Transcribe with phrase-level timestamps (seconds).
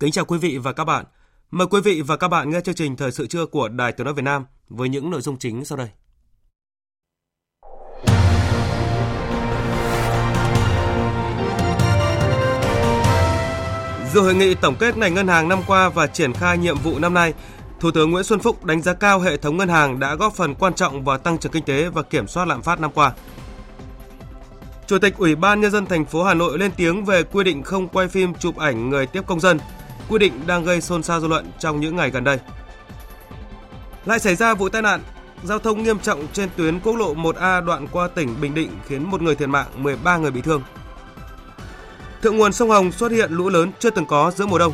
[0.00, 1.04] Kính chào quý vị và các bạn.
[1.50, 4.04] Mời quý vị và các bạn nghe chương trình Thời sự trưa của Đài Tiếng
[4.04, 5.88] nói Việt Nam với những nội dung chính sau đây.
[14.14, 16.98] Dự hội nghị tổng kết ngành ngân hàng năm qua và triển khai nhiệm vụ
[16.98, 17.34] năm nay,
[17.80, 20.54] Thủ tướng Nguyễn Xuân Phúc đánh giá cao hệ thống ngân hàng đã góp phần
[20.54, 23.12] quan trọng vào tăng trưởng kinh tế và kiểm soát lạm phát năm qua.
[24.86, 27.62] Chủ tịch Ủy ban nhân dân thành phố Hà Nội lên tiếng về quy định
[27.62, 29.58] không quay phim chụp ảnh người tiếp công dân.
[30.08, 32.38] Quy định đang gây xôn xao dư luận trong những ngày gần đây.
[34.04, 35.00] Lại xảy ra vụ tai nạn
[35.44, 39.10] giao thông nghiêm trọng trên tuyến quốc lộ 1A đoạn qua tỉnh Bình Định khiến
[39.10, 40.62] một người thiệt mạng, 13 người bị thương.
[42.22, 44.72] Thượng nguồn sông Hồng xuất hiện lũ lớn chưa từng có giữa mùa đông.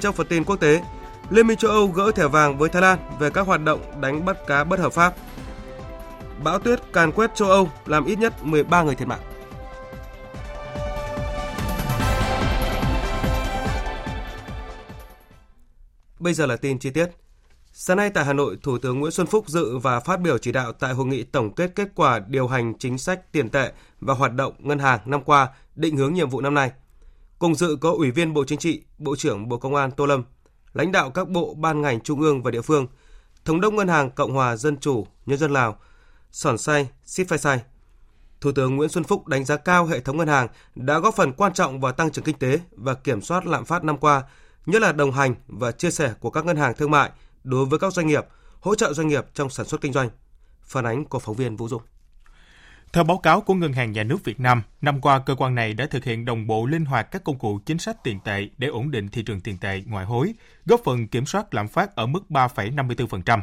[0.00, 0.82] Trong phần tin quốc tế,
[1.30, 4.24] Liên minh châu Âu gỡ thẻ vàng với Thái Lan về các hoạt động đánh
[4.24, 5.14] bắt cá bất hợp pháp.
[6.44, 9.20] Bão tuyết càn quét châu Âu làm ít nhất 13 người thiệt mạng.
[16.22, 17.06] Bây giờ là tin chi tiết.
[17.72, 20.52] Sáng nay tại Hà Nội, Thủ tướng Nguyễn Xuân Phúc dự và phát biểu chỉ
[20.52, 24.14] đạo tại hội nghị tổng kết kết quả điều hành chính sách tiền tệ và
[24.14, 26.70] hoạt động ngân hàng năm qua, định hướng nhiệm vụ năm nay.
[27.38, 30.24] Cùng dự có Ủy viên Bộ Chính trị, Bộ trưởng Bộ Công an Tô Lâm,
[30.72, 32.86] lãnh đạo các bộ ban ngành trung ương và địa phương,
[33.44, 35.78] Thống đốc Ngân hàng Cộng hòa Dân chủ Nhân dân Lào,
[36.30, 37.62] Sòn Say, Sít Phai Sai.
[38.40, 41.32] Thủ tướng Nguyễn Xuân Phúc đánh giá cao hệ thống ngân hàng đã góp phần
[41.32, 44.22] quan trọng vào tăng trưởng kinh tế và kiểm soát lạm phát năm qua,
[44.66, 47.10] nhất là đồng hành và chia sẻ của các ngân hàng thương mại
[47.44, 48.24] đối với các doanh nghiệp,
[48.60, 50.10] hỗ trợ doanh nghiệp trong sản xuất kinh doanh.
[50.62, 51.82] Phản ánh của phóng viên Vũ Dung.
[52.92, 55.74] Theo báo cáo của Ngân hàng Nhà nước Việt Nam, năm qua cơ quan này
[55.74, 58.68] đã thực hiện đồng bộ linh hoạt các công cụ chính sách tiền tệ để
[58.68, 60.34] ổn định thị trường tiền tệ ngoại hối,
[60.66, 63.40] góp phần kiểm soát lạm phát ở mức 3,54%.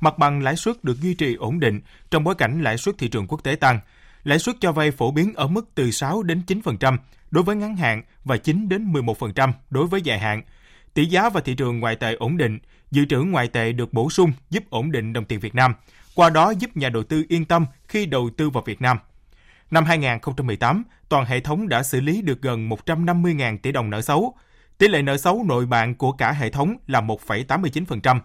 [0.00, 1.80] Mặt bằng lãi suất được duy trì ổn định
[2.10, 3.80] trong bối cảnh lãi suất thị trường quốc tế tăng.
[4.24, 6.98] Lãi suất cho vay phổ biến ở mức từ 6 đến 9%
[7.30, 10.42] đối với ngắn hạn và 9 đến 11% đối với dài hạn.
[10.98, 12.58] Tỷ giá và thị trường ngoại tệ ổn định,
[12.90, 15.74] dự trữ ngoại tệ được bổ sung giúp ổn định đồng tiền Việt Nam,
[16.14, 18.98] qua đó giúp nhà đầu tư yên tâm khi đầu tư vào Việt Nam.
[19.70, 24.34] Năm 2018, toàn hệ thống đã xử lý được gần 150.000 tỷ đồng nợ xấu.
[24.78, 28.20] Tỷ lệ nợ xấu nội bạn của cả hệ thống là 1,89%.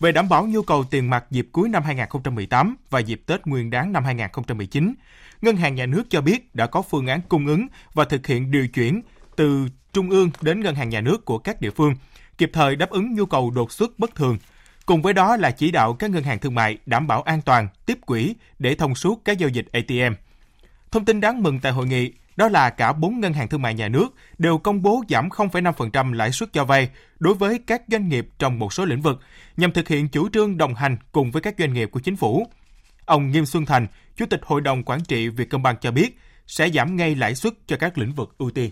[0.00, 3.70] Về đảm bảo nhu cầu tiền mặt dịp cuối năm 2018 và dịp Tết Nguyên
[3.70, 4.94] đán năm 2019,
[5.42, 8.50] Ngân hàng Nhà nước cho biết đã có phương án cung ứng và thực hiện
[8.50, 9.02] điều chuyển
[9.36, 11.94] từ trung ương đến Ngân hàng Nhà nước của các địa phương,
[12.38, 14.38] kịp thời đáp ứng nhu cầu đột xuất bất thường.
[14.86, 17.68] Cùng với đó là chỉ đạo các ngân hàng thương mại đảm bảo an toàn,
[17.86, 20.14] tiếp quỹ để thông suốt các giao dịch ATM.
[20.90, 23.74] Thông tin đáng mừng tại hội nghị đó là cả bốn ngân hàng thương mại
[23.74, 28.08] nhà nước đều công bố giảm 0,5% lãi suất cho vay đối với các doanh
[28.08, 29.20] nghiệp trong một số lĩnh vực
[29.56, 32.46] nhằm thực hiện chủ trương đồng hành cùng với các doanh nghiệp của chính phủ.
[33.04, 36.96] Ông Nghiêm Xuân Thành, Chủ tịch Hội đồng Quản trị Vietcombank cho biết sẽ giảm
[36.96, 38.70] ngay lãi suất cho các lĩnh vực ưu tiên.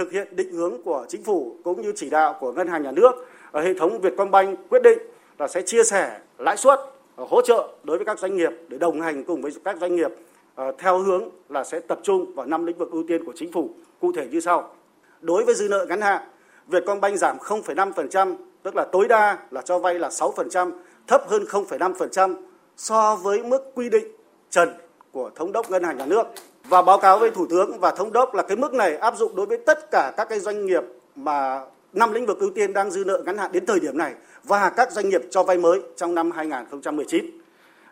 [0.00, 2.92] Thực hiện định hướng của chính phủ cũng như chỉ đạo của ngân hàng nhà
[2.92, 4.98] nước, ờ, hệ thống Vietcombank quyết định
[5.38, 6.80] là sẽ chia sẻ lãi suất
[7.16, 9.96] ờ, hỗ trợ đối với các doanh nghiệp để đồng hành cùng với các doanh
[9.96, 10.10] nghiệp
[10.54, 13.52] ờ, theo hướng là sẽ tập trung vào năm lĩnh vực ưu tiên của chính
[13.52, 14.74] phủ, cụ thể như sau.
[15.20, 16.22] Đối với dư nợ ngắn hạn,
[16.66, 20.72] Vietcombank giảm 0,5%, tức là tối đa là cho vay là 6%,
[21.06, 22.34] thấp hơn 0,5%
[22.76, 24.06] so với mức quy định
[24.50, 24.68] trần
[25.12, 26.24] của thống đốc ngân hàng nhà nước
[26.70, 29.36] và báo cáo với thủ tướng và thống đốc là cái mức này áp dụng
[29.36, 30.82] đối với tất cả các cái doanh nghiệp
[31.16, 31.60] mà
[31.92, 34.14] năm lĩnh vực ưu tiên đang dư nợ ngắn hạn đến thời điểm này
[34.44, 37.24] và các doanh nghiệp cho vay mới trong năm 2019.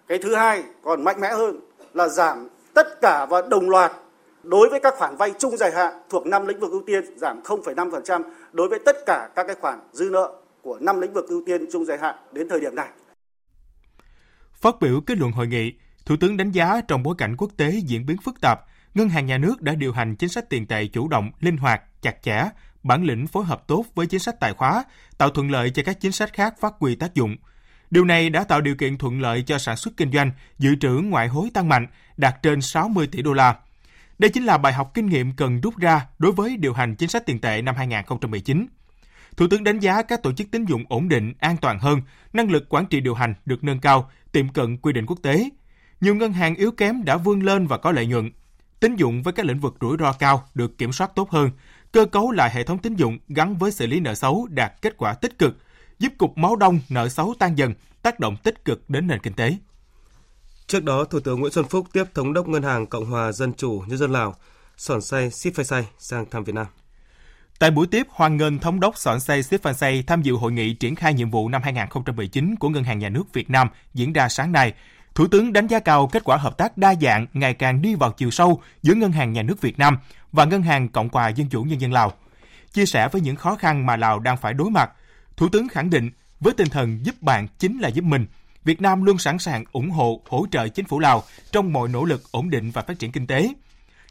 [0.09, 1.61] Cái thứ hai còn mạnh mẽ hơn
[1.95, 3.93] là giảm tất cả và đồng loạt
[4.43, 7.41] đối với các khoản vay chung dài hạn thuộc năm lĩnh vực ưu tiên giảm
[7.43, 8.23] 0,5%
[8.53, 10.33] đối với tất cả các cái khoản dư nợ
[10.63, 12.89] của năm lĩnh vực ưu tiên chung dài hạn đến thời điểm này.
[14.53, 15.73] Phát biểu kết luận hội nghị,
[16.09, 18.61] Thủ tướng đánh giá trong bối cảnh quốc tế diễn biến phức tạp,
[18.95, 22.03] Ngân hàng Nhà nước đã điều hành chính sách tiền tệ chủ động, linh hoạt,
[22.03, 22.45] chặt chẽ,
[22.83, 24.85] bản lĩnh phối hợp tốt với chính sách tài khóa,
[25.19, 27.37] tạo thuận lợi cho các chính sách khác phát huy tác dụng.
[27.91, 30.91] Điều này đã tạo điều kiện thuận lợi cho sản xuất kinh doanh, dự trữ
[30.91, 33.57] ngoại hối tăng mạnh, đạt trên 60 tỷ đô la.
[34.19, 37.09] Đây chính là bài học kinh nghiệm cần rút ra đối với điều hành chính
[37.09, 38.67] sách tiền tệ năm 2019.
[39.37, 42.03] Thủ tướng đánh giá các tổ chức tín dụng ổn định, an toàn hơn,
[42.33, 45.51] năng lực quản trị điều hành được nâng cao, tiệm cận quy định quốc tế.
[46.01, 48.31] Nhiều ngân hàng yếu kém đã vươn lên và có lợi nhuận.
[48.81, 51.51] Tín dụng với các lĩnh vực rủi ro cao được kiểm soát tốt hơn,
[51.93, 54.97] cơ cấu lại hệ thống tín dụng gắn với xử lý nợ xấu đạt kết
[54.97, 55.57] quả tích cực,
[55.99, 59.33] giúp cục máu đông nợ xấu tan dần, tác động tích cực đến nền kinh
[59.33, 59.57] tế.
[60.67, 63.53] Trước đó, Thủ tướng Nguyễn Xuân Phúc tiếp Thống đốc Ngân hàng Cộng hòa Dân
[63.53, 64.35] chủ Nhân dân Lào,
[64.77, 66.67] Sòn Say Siphaisay sang thăm Việt Nam.
[67.59, 70.95] Tại buổi tiếp, hoan nghênh Thống đốc Sòn Say Siphaisay tham dự hội nghị triển
[70.95, 74.53] khai nhiệm vụ năm 2019 của Ngân hàng Nhà nước Việt Nam diễn ra sáng
[74.53, 74.75] nay.
[75.15, 78.13] Thủ tướng đánh giá cao kết quả hợp tác đa dạng ngày càng đi vào
[78.13, 79.99] chiều sâu giữa Ngân hàng Nhà nước Việt Nam
[80.33, 82.13] và Ngân hàng Cộng hòa Dân chủ Nhân dân Lào.
[82.73, 84.91] Chia sẻ với những khó khăn mà Lào đang phải đối mặt,
[85.37, 86.11] Thủ tướng khẳng định
[86.41, 88.27] với tinh thần giúp bạn chính là giúp mình,
[88.65, 91.23] Việt Nam luôn sẵn sàng ủng hộ, hỗ trợ chính phủ Lào
[91.53, 93.49] trong mọi nỗ lực ổn định và phát triển kinh tế.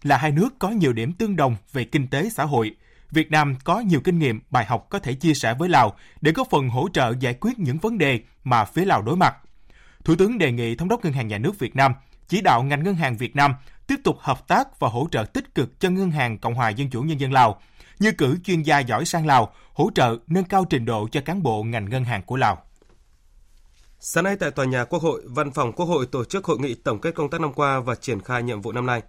[0.04, 2.76] Là hai nước có nhiều điểm tương đồng về kinh tế xã hội,
[3.12, 6.32] Việt Nam có nhiều kinh nghiệm, bài học có thể chia sẻ với Lào để
[6.32, 9.36] góp phần hỗ trợ giải quyết những vấn đề mà phía Lào đối mặt.
[10.08, 11.94] Thủ tướng đề nghị Thống đốc Ngân hàng Nhà nước Việt Nam
[12.28, 13.54] chỉ đạo ngành ngân hàng Việt Nam
[13.88, 16.90] tiếp tục hợp tác và hỗ trợ tích cực cho Ngân hàng Cộng hòa Dân
[16.90, 17.62] chủ Nhân dân Lào,
[18.00, 21.44] như cử chuyên gia giỏi sang Lào, hỗ trợ nâng cao trình độ cho cán
[21.44, 22.64] bộ ngành ngân hàng của Lào.
[24.00, 26.76] Sáng nay tại tòa nhà Quốc hội, Văn phòng Quốc hội tổ chức hội nghị
[26.76, 29.02] tổng kết công tác năm qua và triển khai nhiệm vụ năm nay.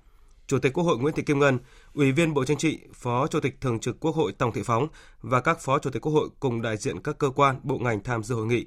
[0.47, 1.59] Chủ tịch Quốc hội Nguyễn Thị Kim Ngân,
[1.95, 4.89] Ủy viên Bộ Chính trị, Phó Chủ tịch Thường trực Quốc hội Tòng Thị Phóng
[5.21, 8.03] và các Phó Chủ tịch Quốc hội cùng đại diện các cơ quan, bộ ngành
[8.03, 8.67] tham dự hội nghị.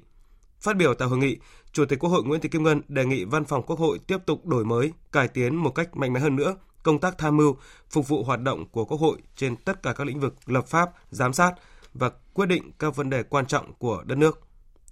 [0.60, 1.36] Phát biểu tại hội nghị,
[1.72, 4.18] Chủ tịch Quốc hội Nguyễn Thị Kim Ngân đề nghị Văn phòng Quốc hội tiếp
[4.26, 7.56] tục đổi mới, cải tiến một cách mạnh mẽ hơn nữa công tác tham mưu,
[7.90, 10.90] phục vụ hoạt động của Quốc hội trên tất cả các lĩnh vực lập pháp,
[11.10, 11.52] giám sát
[11.94, 14.40] và quyết định các vấn đề quan trọng của đất nước.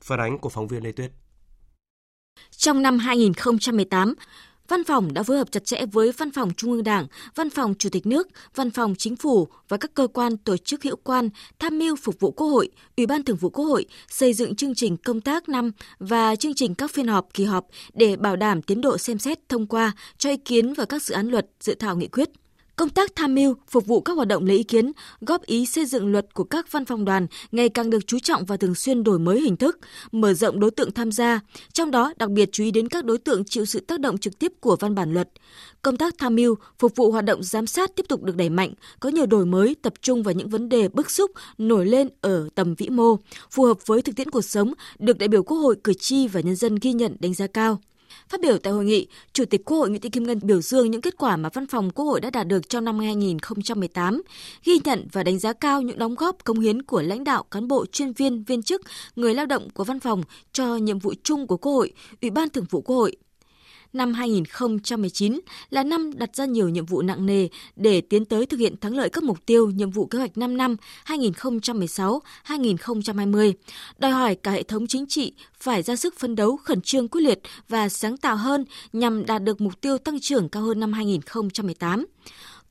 [0.03, 1.13] Phản ánh của phóng viên Lê Tuyết.
[2.51, 4.15] Trong năm 2018,
[4.71, 7.75] Văn phòng đã phối hợp chặt chẽ với Văn phòng Trung ương Đảng, Văn phòng
[7.79, 11.29] Chủ tịch nước, Văn phòng Chính phủ và các cơ quan tổ chức hữu quan
[11.59, 14.75] tham mưu phục vụ Quốc hội, Ủy ban Thường vụ Quốc hội xây dựng chương
[14.75, 18.63] trình công tác năm và chương trình các phiên họp kỳ họp để bảo đảm
[18.63, 21.75] tiến độ xem xét thông qua cho ý kiến vào các dự án luật, dự
[21.75, 22.40] thảo nghị quyết.
[22.81, 25.87] Công tác tham mưu, phục vụ các hoạt động lấy ý kiến, góp ý xây
[25.87, 29.05] dựng luật của các văn phòng đoàn ngày càng được chú trọng và thường xuyên
[29.05, 29.79] đổi mới hình thức,
[30.13, 31.41] mở rộng đối tượng tham gia,
[31.73, 34.39] trong đó đặc biệt chú ý đến các đối tượng chịu sự tác động trực
[34.39, 35.29] tiếp của văn bản luật.
[35.83, 38.75] Công tác tham mưu, phục vụ hoạt động giám sát tiếp tục được đẩy mạnh,
[39.01, 42.49] có nhiều đổi mới tập trung vào những vấn đề bức xúc nổi lên ở
[42.55, 43.17] tầm vĩ mô,
[43.51, 46.41] phù hợp với thực tiễn cuộc sống, được đại biểu Quốc hội, cử tri và
[46.41, 47.81] nhân dân ghi nhận đánh giá cao.
[48.31, 50.91] Phát biểu tại hội nghị, Chủ tịch Quốc hội Nguyễn Thị Kim Ngân biểu dương
[50.91, 54.23] những kết quả mà Văn phòng Quốc hội đã đạt được trong năm 2018,
[54.65, 57.69] ghi nhận và đánh giá cao những đóng góp công hiến của lãnh đạo, cán
[57.69, 58.83] bộ, chuyên viên, viên chức,
[59.17, 60.23] người lao động của văn phòng
[60.53, 61.93] cho nhiệm vụ chung của Quốc hội,
[62.23, 63.17] Ủy ban Thường vụ Quốc hội
[63.93, 65.41] năm 2019
[65.71, 68.97] là năm đặt ra nhiều nhiệm vụ nặng nề để tiến tới thực hiện thắng
[68.97, 70.77] lợi các mục tiêu, nhiệm vụ kế hoạch 5 năm
[71.07, 73.53] 2016-2020,
[73.99, 77.21] đòi hỏi cả hệ thống chính trị phải ra sức phấn đấu khẩn trương quyết
[77.21, 80.93] liệt và sáng tạo hơn nhằm đạt được mục tiêu tăng trưởng cao hơn năm
[80.93, 82.07] 2018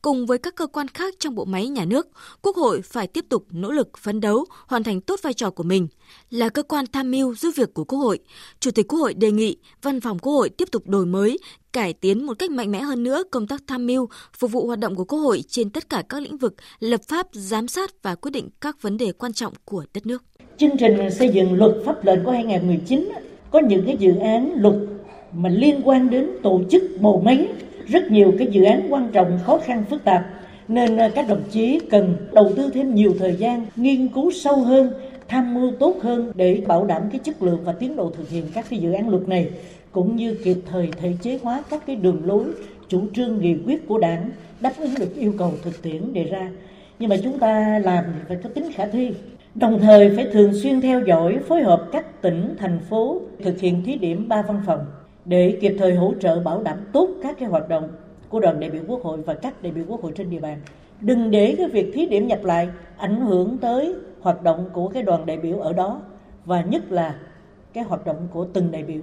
[0.01, 2.07] cùng với các cơ quan khác trong bộ máy nhà nước,
[2.41, 5.63] Quốc hội phải tiếp tục nỗ lực phấn đấu, hoàn thành tốt vai trò của
[5.63, 5.87] mình.
[6.29, 8.19] Là cơ quan tham mưu giúp việc của Quốc hội,
[8.59, 11.37] Chủ tịch Quốc hội đề nghị Văn phòng Quốc hội tiếp tục đổi mới,
[11.73, 14.79] cải tiến một cách mạnh mẽ hơn nữa công tác tham mưu, phục vụ hoạt
[14.79, 18.15] động của Quốc hội trên tất cả các lĩnh vực lập pháp, giám sát và
[18.15, 20.23] quyết định các vấn đề quan trọng của đất nước.
[20.57, 23.09] Chương trình xây dựng luật pháp lệnh của 2019
[23.51, 24.75] có những cái dự án luật
[25.33, 27.47] mà liên quan đến tổ chức bộ máy
[27.89, 30.25] rất nhiều cái dự án quan trọng, khó khăn, phức tạp.
[30.67, 34.55] Nên à, các đồng chí cần đầu tư thêm nhiều thời gian, nghiên cứu sâu
[34.55, 34.93] hơn,
[35.27, 38.45] tham mưu tốt hơn để bảo đảm cái chất lượng và tiến độ thực hiện
[38.53, 39.49] các cái dự án luật này,
[39.91, 42.45] cũng như kịp thời thể chế hóa các cái đường lối,
[42.87, 44.29] chủ trương, nghị quyết của đảng
[44.59, 46.49] đáp ứng được yêu cầu thực tiễn đề ra.
[46.99, 49.11] Nhưng mà chúng ta làm thì phải có tính khả thi,
[49.55, 53.83] đồng thời phải thường xuyên theo dõi, phối hợp các tỉnh, thành phố thực hiện
[53.85, 54.85] thí điểm ba văn phòng
[55.25, 57.89] để kịp thời hỗ trợ bảo đảm tốt các cái hoạt động
[58.29, 60.61] của đoàn đại biểu quốc hội và các đại biểu quốc hội trên địa bàn.
[61.01, 65.03] Đừng để cái việc thí điểm nhập lại ảnh hưởng tới hoạt động của cái
[65.03, 66.01] đoàn đại biểu ở đó
[66.45, 67.19] và nhất là
[67.73, 69.01] cái hoạt động của từng đại biểu.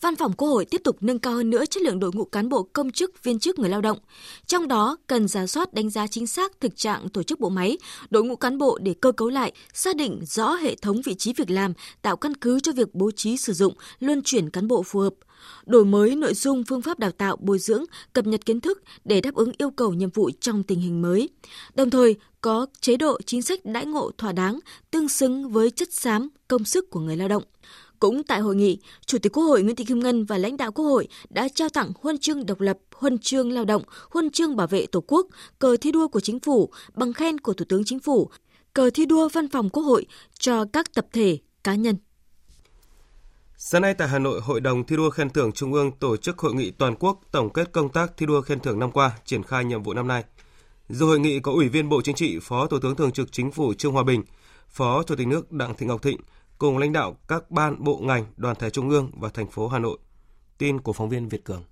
[0.00, 2.48] Văn phòng Quốc hội tiếp tục nâng cao hơn nữa chất lượng đội ngũ cán
[2.48, 3.98] bộ công chức, viên chức người lao động.
[4.46, 7.78] Trong đó, cần giả soát đánh giá chính xác thực trạng tổ chức bộ máy,
[8.10, 11.32] đội ngũ cán bộ để cơ cấu lại, xác định rõ hệ thống vị trí
[11.32, 11.72] việc làm,
[12.02, 15.14] tạo căn cứ cho việc bố trí sử dụng, luân chuyển cán bộ phù hợp
[15.66, 19.20] đổi mới nội dung phương pháp đào tạo bồi dưỡng, cập nhật kiến thức để
[19.20, 21.28] đáp ứng yêu cầu nhiệm vụ trong tình hình mới.
[21.74, 24.58] Đồng thời, có chế độ chính sách đãi ngộ thỏa đáng,
[24.90, 27.42] tương xứng với chất xám, công sức của người lao động.
[28.00, 30.72] Cũng tại hội nghị, Chủ tịch Quốc hội Nguyễn Thị Kim Ngân và lãnh đạo
[30.72, 34.56] Quốc hội đã trao tặng huân chương độc lập, huân chương lao động, huân chương
[34.56, 35.26] bảo vệ Tổ quốc,
[35.58, 38.30] cờ thi đua của chính phủ, bằng khen của Thủ tướng Chính phủ,
[38.74, 40.06] cờ thi đua văn phòng Quốc hội
[40.38, 41.96] cho các tập thể, cá nhân.
[43.66, 46.38] Sáng nay tại Hà Nội, Hội đồng thi đua khen thưởng Trung ương tổ chức
[46.38, 49.42] hội nghị toàn quốc tổng kết công tác thi đua khen thưởng năm qua, triển
[49.42, 50.24] khai nhiệm vụ năm nay.
[50.88, 53.50] Dự hội nghị có Ủy viên Bộ Chính trị, Phó Thủ tướng Thường trực Chính
[53.50, 54.22] phủ Trương Hòa Bình,
[54.68, 56.20] Phó Chủ tịch nước Đặng Thị Ngọc Thịnh
[56.58, 59.78] cùng lãnh đạo các ban, bộ ngành, đoàn thể trung ương và thành phố Hà
[59.78, 59.98] Nội.
[60.58, 61.62] Tin của phóng viên Việt Cường.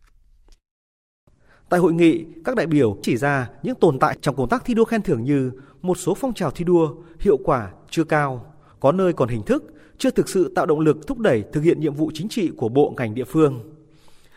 [1.69, 4.75] Tại hội nghị, các đại biểu chỉ ra những tồn tại trong công tác thi
[4.75, 8.93] đua khen thưởng như một số phong trào thi đua hiệu quả chưa cao, có
[8.93, 9.65] nơi còn hình thức,
[10.03, 12.69] chưa thực sự tạo động lực thúc đẩy thực hiện nhiệm vụ chính trị của
[12.69, 13.61] bộ ngành địa phương.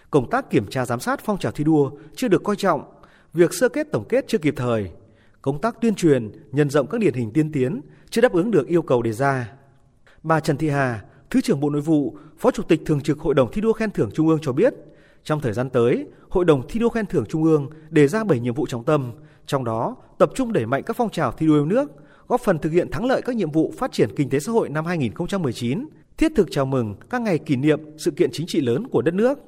[0.09, 2.83] Công tác kiểm tra giám sát phong trào thi đua chưa được coi trọng,
[3.33, 4.91] việc sơ kết tổng kết chưa kịp thời,
[5.41, 8.67] công tác tuyên truyền, nhân rộng các điển hình tiên tiến chưa đáp ứng được
[8.67, 9.51] yêu cầu đề ra.
[10.23, 13.33] Bà Trần Thị Hà, Thứ trưởng Bộ Nội vụ, Phó Chủ tịch Thường trực Hội
[13.33, 14.73] đồng thi đua khen thưởng Trung ương cho biết,
[15.23, 18.39] trong thời gian tới, Hội đồng thi đua khen thưởng Trung ương đề ra 7
[18.39, 19.11] nhiệm vụ trọng tâm,
[19.45, 21.91] trong đó tập trung đẩy mạnh các phong trào thi đua yêu nước,
[22.27, 24.69] góp phần thực hiện thắng lợi các nhiệm vụ phát triển kinh tế xã hội
[24.69, 25.85] năm 2019,
[26.17, 29.13] thiết thực chào mừng các ngày kỷ niệm sự kiện chính trị lớn của đất
[29.13, 29.39] nước.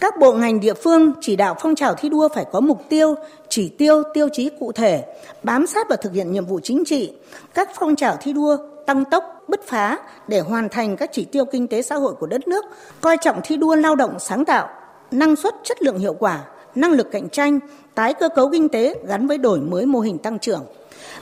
[0.00, 3.14] Các bộ ngành địa phương chỉ đạo phong trào thi đua phải có mục tiêu,
[3.48, 5.04] chỉ tiêu, tiêu chí cụ thể,
[5.42, 7.12] bám sát và thực hiện nhiệm vụ chính trị.
[7.54, 11.44] Các phong trào thi đua tăng tốc, bứt phá để hoàn thành các chỉ tiêu
[11.44, 12.64] kinh tế xã hội của đất nước,
[13.00, 14.68] coi trọng thi đua lao động sáng tạo,
[15.10, 17.60] năng suất chất lượng hiệu quả, năng lực cạnh tranh,
[17.94, 20.66] tái cơ cấu kinh tế gắn với đổi mới mô hình tăng trưởng,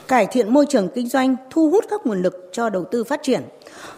[0.08, 3.20] cải thiện môi trường kinh doanh, thu hút các nguồn lực cho đầu tư phát
[3.22, 3.42] triển,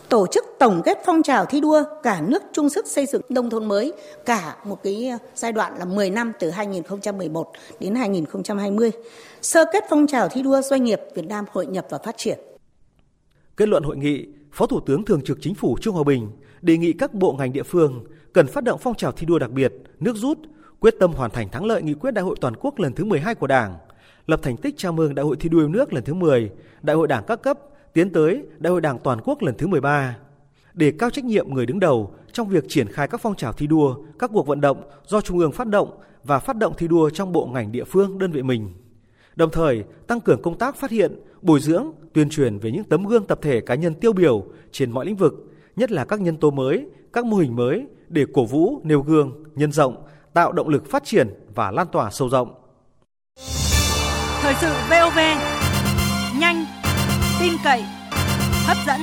[0.08, 3.50] tổ chức tổng kết phong trào thi đua cả nước chung sức xây dựng nông
[3.50, 3.92] thôn mới
[4.24, 8.90] cả một cái ờ, giai đoạn là 10 năm từ 2011 đến 2020,
[9.42, 12.38] sơ kết phong trào thi đua doanh nghiệp Việt Nam hội nhập và phát triển.
[13.56, 16.30] Kết luận hội nghị, Phó Thủ tướng Thường trực Chính phủ Trương Hòa Bình
[16.62, 19.50] đề nghị các bộ ngành địa phương cần phát động phong trào thi đua đặc
[19.50, 20.38] biệt, nước rút,
[20.80, 23.34] quyết tâm hoàn thành thắng lợi nghị quyết Đại hội toàn quốc lần thứ 12
[23.34, 23.76] của Đảng,
[24.26, 26.50] lập thành tích chào mừng Đại hội thi đua yêu nước lần thứ 10,
[26.82, 27.58] Đại hội Đảng các cấp
[27.92, 30.16] tiến tới Đại hội Đảng toàn quốc lần thứ 13
[30.74, 33.66] để cao trách nhiệm người đứng đầu trong việc triển khai các phong trào thi
[33.66, 37.10] đua, các cuộc vận động do Trung ương phát động và phát động thi đua
[37.10, 38.68] trong bộ ngành địa phương đơn vị mình.
[39.36, 43.06] Đồng thời, tăng cường công tác phát hiện, bồi dưỡng, tuyên truyền về những tấm
[43.06, 46.36] gương tập thể cá nhân tiêu biểu trên mọi lĩnh vực, nhất là các nhân
[46.36, 50.68] tố mới, các mô hình mới để cổ vũ, nêu gương, nhân rộng, tạo động
[50.68, 52.54] lực phát triển và lan tỏa sâu rộng.
[54.44, 55.18] Thời sự VOV,
[56.40, 56.64] nhanh,
[57.40, 57.82] tin cậy,
[58.66, 59.00] hấp dẫn.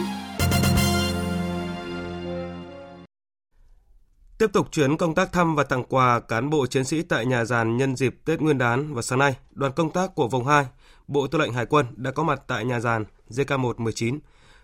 [4.39, 7.45] Tiếp tục chuyến công tác thăm và tặng quà cán bộ chiến sĩ tại nhà
[7.45, 10.65] giàn nhân dịp Tết Nguyên đán và sáng nay, đoàn công tác của vùng 2,
[11.07, 14.19] Bộ Tư lệnh Hải quân đã có mặt tại nhà giàn JK119.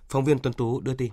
[0.10, 1.12] Phóng viên Tuấn Tú đưa tin.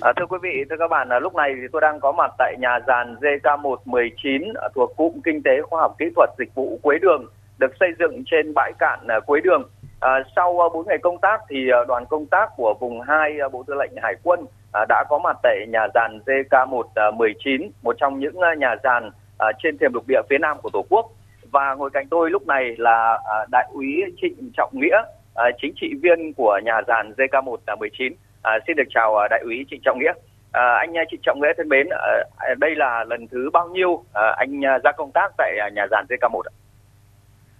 [0.00, 2.56] À, thưa quý vị, thưa các bạn, lúc này thì tôi đang có mặt tại
[2.60, 7.26] nhà giàn JK119 thuộc cụm kinh tế khoa học kỹ thuật dịch vụ Quế Đường,
[7.60, 9.62] được xây dựng trên bãi cạn à, Quế Đường.
[10.00, 13.38] À, sau à, 4 ngày công tác thì à, đoàn công tác của vùng 2
[13.52, 14.40] Bộ Tư lệnh Hải quân
[14.88, 19.10] đã có mặt tại nhà giàn JK119, một trong những nhà giàn
[19.62, 21.06] trên thềm lục địa phía nam của Tổ quốc.
[21.52, 23.18] Và ngồi cạnh tôi lúc này là
[23.50, 25.02] Đại úy Trịnh Trọng Nghĩa,
[25.62, 28.12] chính trị viên của nhà giàn JK119.
[28.42, 30.12] À, xin được chào Đại úy Trịnh Trọng Nghĩa.
[30.52, 31.88] À, anh Trịnh Trọng Nghĩa thân mến,
[32.36, 36.04] à, đây là lần thứ bao nhiêu à, anh ra công tác tại nhà giàn
[36.08, 36.52] JK1 ạ?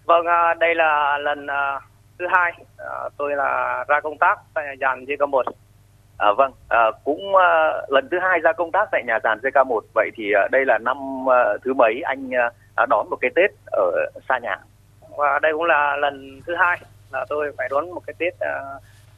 [0.04, 1.80] Vâng, à, đây là lần à,
[2.19, 5.42] thứ hai à, tôi là ra công tác tại nhà giàn JK1.
[6.19, 9.80] À, vâng, à, cũng à, lần thứ hai ra công tác tại nhà giàn JK1.
[9.95, 10.97] Vậy thì à, đây là năm
[11.30, 12.30] à, thứ mấy anh
[12.76, 13.90] à, đón một cái Tết ở
[14.28, 14.59] xa nhà?
[15.16, 16.78] Và đây cũng là lần thứ hai
[17.12, 18.61] là tôi phải đón một cái Tết à,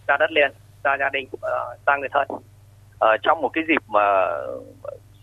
[0.09, 0.51] ra đất liền,
[0.85, 1.51] ra gia đình, à,
[1.87, 2.29] ra người thân.
[3.01, 4.29] À, trong một cái dịp mà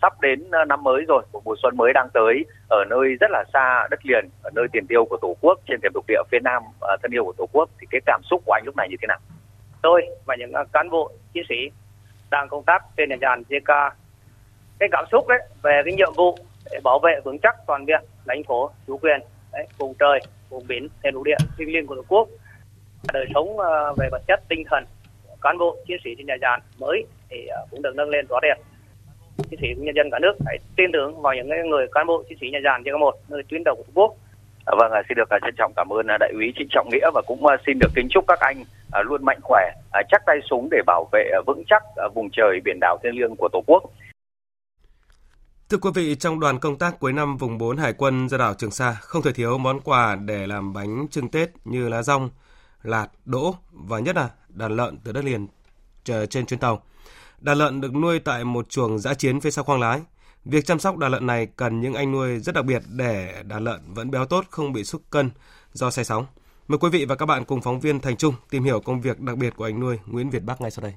[0.02, 3.32] sắp đến ờ, năm mới rồi, một mùa xuân mới đang tới ở nơi rất
[3.32, 6.22] là xa đất liền, ở nơi tiền tiêu của Tổ quốc trên thềm lục địa
[6.32, 8.76] phía Nam ờ, thân yêu của Tổ quốc thì cái cảm xúc của anh lúc
[8.78, 9.20] này như thế nào?
[9.82, 11.56] tôi và những ờ, cán bộ chiến sĩ
[12.32, 13.92] đang công tác trên nhà giàn JK
[14.80, 16.38] cái cảm xúc đấy về cái nhiệm vụ
[16.72, 19.20] để bảo vệ vững chắc toàn diện lãnh thổ chủ quyền
[19.54, 22.28] đấy, vùng trời vùng biển thềm lục địa thiêng liêng của tổ quốc
[23.14, 23.58] đời sống
[23.98, 24.84] về vật chất tinh thần
[25.42, 28.58] cán bộ chiến sĩ trên nhà giàn mới thì cũng được nâng lên rõ rệt
[29.50, 32.38] chiến sĩ nhân dân cả nước hãy tin tưởng vào những người cán bộ chiến
[32.42, 34.16] sĩ nhà giàn một nơi tuyến đầu của tổ quốc
[34.78, 37.80] Vâng, xin được trân trọng cảm ơn đại úy Trịnh Trọng Nghĩa và cũng xin
[37.80, 38.64] được kính chúc các anh
[39.06, 39.72] luôn mạnh khỏe,
[40.10, 41.84] chắc tay súng để bảo vệ vững chắc
[42.16, 43.84] vùng trời biển đảo thiêng liêng của Tổ quốc.
[45.70, 48.54] Thưa quý vị, trong đoàn công tác cuối năm vùng 4 Hải quân ra đảo
[48.54, 52.30] Trường Sa không thể thiếu món quà để làm bánh trưng Tết như lá rong,
[52.84, 55.48] lạt, đỗ và nhất là đàn lợn từ đất liền
[56.04, 56.82] trên chuyến tàu.
[57.42, 60.02] Đàn lợn được nuôi tại một chuồng giã chiến phía sau khoang lái.
[60.46, 63.64] Việc chăm sóc đàn lợn này cần những anh nuôi rất đặc biệt để đàn
[63.64, 65.32] lợn vẫn béo tốt không bị sút cân
[65.74, 66.26] do say sóng.
[66.68, 69.20] Mời quý vị và các bạn cùng phóng viên Thành Trung tìm hiểu công việc
[69.20, 70.94] đặc biệt của anh nuôi Nguyễn Việt Bắc ngay sau đây.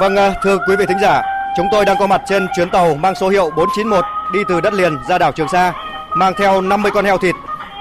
[0.00, 1.22] Vâng, à, thưa quý vị thính giả,
[1.56, 4.74] chúng tôi đang có mặt trên chuyến tàu mang số hiệu 491 đi từ đất
[4.74, 5.72] liền ra đảo Trường Sa,
[6.14, 7.34] mang theo 50 con heo thịt,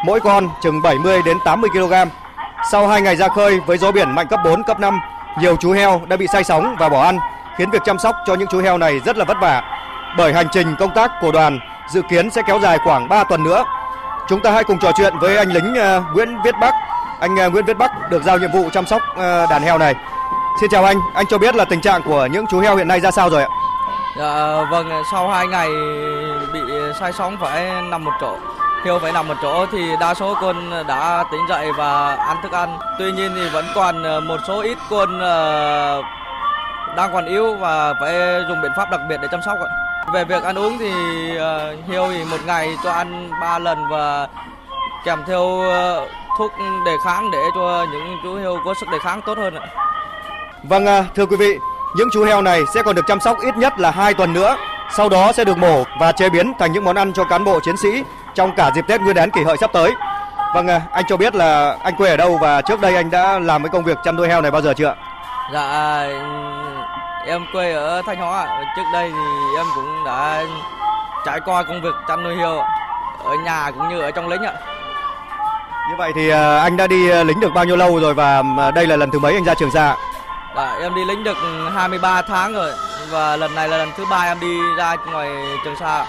[0.06, 1.94] mỗi con chừng 70 đến 80 kg.
[2.72, 5.00] Sau 2 ngày ra khơi với gió biển mạnh cấp 4, cấp 5,
[5.40, 7.20] nhiều chú heo đã bị say sóng và bỏ ăn,
[7.58, 9.62] khiến việc chăm sóc cho những chú heo này rất là vất vả.
[10.18, 11.60] Bởi hành trình công tác của đoàn
[11.94, 13.64] dự kiến sẽ kéo dài khoảng 3 tuần nữa.
[14.28, 16.74] Chúng ta hãy cùng trò chuyện với anh lính ờ, Nguyễn Viết Bắc.
[17.20, 19.96] Anh ờ, Nguyễn Viết Bắc được giao nhiệm vụ chăm sóc ờ, đàn heo này.
[20.62, 23.00] Xin chào anh, anh cho biết là tình trạng của những chú heo hiện nay
[23.00, 23.50] ra sao rồi ạ?
[24.18, 25.70] Dạ vâng, sau 2 ngày
[26.54, 26.60] bị
[27.00, 28.38] say sóng phải nằm một chỗ.
[28.86, 32.52] Heo phải nằm một chỗ thì đa số con đã tỉnh dậy và ăn thức
[32.52, 32.78] ăn.
[33.00, 36.02] Tuy nhiên thì vẫn còn ờ, một số ít con ờ,
[36.96, 38.14] đang còn yếu và phải
[38.48, 39.70] dùng biện pháp đặc biệt để chăm sóc ạ.
[40.14, 40.92] Về việc ăn uống thì
[41.38, 44.28] ờ, heo thì một ngày cho ăn 3 lần và
[45.06, 45.62] kèm theo
[46.38, 46.52] thuốc
[46.86, 49.68] đề kháng để cho những chú heo có sức đề kháng tốt hơn ạ.
[50.64, 51.58] Vâng, à, thưa quý vị,
[51.96, 54.56] những chú heo này sẽ còn được chăm sóc ít nhất là 2 tuần nữa.
[54.98, 57.60] Sau đó sẽ được mổ và chế biến thành những món ăn cho cán bộ
[57.60, 58.04] chiến sĩ
[58.36, 59.92] trong cả dịp Tết Nguyên đán kỷ hợi sắp tới.
[60.54, 63.64] Vâng, anh cho biết là anh quê ở đâu và trước đây anh đã làm
[63.64, 64.96] cái công việc chăn nuôi heo này bao giờ chưa?
[65.54, 66.04] Dạ,
[67.26, 68.48] em quê ở Thanh Hóa.
[68.76, 70.44] Trước đây thì em cũng đã
[71.26, 72.58] trải qua công việc chăn nuôi heo
[73.24, 74.54] ở nhà cũng như ở trong lính ạ.
[75.90, 76.30] Như vậy thì
[76.60, 78.44] anh đã đi lính được bao nhiêu lâu rồi và
[78.76, 79.96] đây là lần thứ mấy anh ra Trường Sa?
[80.56, 81.38] Dạ, em đi lính được
[81.74, 82.72] 23 tháng rồi
[83.10, 85.30] và lần này là lần thứ ba em đi ra ngoài
[85.64, 86.06] Trường Sa.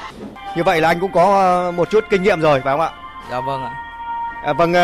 [0.57, 2.91] Như vậy là anh cũng có một chút kinh nghiệm rồi phải không ạ?
[3.31, 3.71] Dạ vâng ạ.
[4.45, 4.75] À, vâng,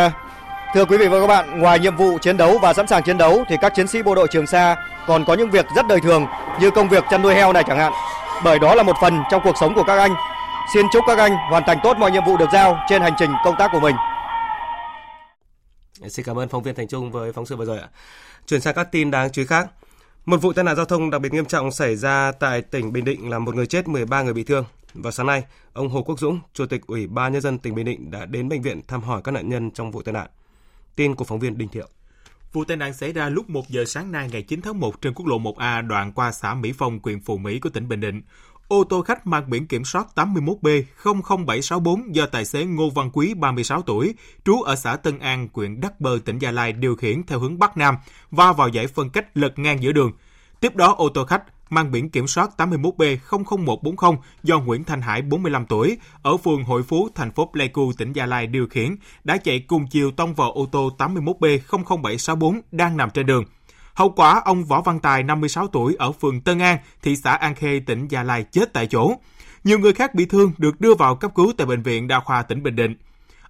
[0.74, 3.18] thưa quý vị và các bạn, ngoài nhiệm vụ chiến đấu và sẵn sàng chiến
[3.18, 6.00] đấu thì các chiến sĩ bộ đội Trường Sa còn có những việc rất đời
[6.00, 6.26] thường
[6.60, 7.92] như công việc chăn nuôi heo này chẳng hạn.
[8.44, 10.14] Bởi đó là một phần trong cuộc sống của các anh.
[10.74, 13.30] Xin chúc các anh hoàn thành tốt mọi nhiệm vụ được giao trên hành trình
[13.44, 13.96] công tác của mình.
[16.08, 17.88] Xin cảm ơn phóng viên Thành Trung với phóng sự vừa rồi ạ.
[18.48, 19.70] Chuyển sang các tin đáng chú ý khác.
[20.26, 23.04] Một vụ tai nạn giao thông đặc biệt nghiêm trọng xảy ra tại tỉnh Bình
[23.04, 24.64] Định làm một người chết, 13 người bị thương.
[24.94, 27.84] Vào sáng nay, ông Hồ Quốc Dũng, Chủ tịch Ủy ban Nhân dân tỉnh Bình
[27.84, 30.26] Định đã đến bệnh viện thăm hỏi các nạn nhân trong vụ tai nạn.
[30.96, 31.88] Tin của phóng viên Đinh Thiệu.
[32.52, 35.14] Vụ tai nạn xảy ra lúc 1 giờ sáng nay ngày 9 tháng 1 trên
[35.14, 38.22] quốc lộ 1A đoạn qua xã Mỹ Phong, huyện Phù Mỹ của tỉnh Bình Định.
[38.68, 43.82] Ô tô khách mang biển kiểm soát 81B00764 do tài xế Ngô Văn Quý, 36
[43.82, 47.38] tuổi, trú ở xã Tân An, huyện Đắc Bơ, tỉnh Gia Lai điều khiển theo
[47.38, 47.94] hướng Bắc Nam,
[48.30, 50.12] va vào giải phân cách lật ngang giữa đường.
[50.60, 55.66] Tiếp đó, ô tô khách mang biển kiểm soát 81B00140 do Nguyễn Thanh Hải, 45
[55.66, 59.60] tuổi, ở phường Hội Phú, thành phố Pleiku, tỉnh Gia Lai điều khiển, đã chạy
[59.60, 63.44] cùng chiều tông vào ô tô 81B00764 đang nằm trên đường.
[63.98, 67.54] Hậu quả, ông Võ Văn Tài, 56 tuổi, ở phường Tân An, thị xã An
[67.54, 69.12] Khê, tỉnh Gia Lai chết tại chỗ.
[69.64, 72.42] Nhiều người khác bị thương được đưa vào cấp cứu tại Bệnh viện Đa khoa
[72.42, 72.94] tỉnh Bình Định.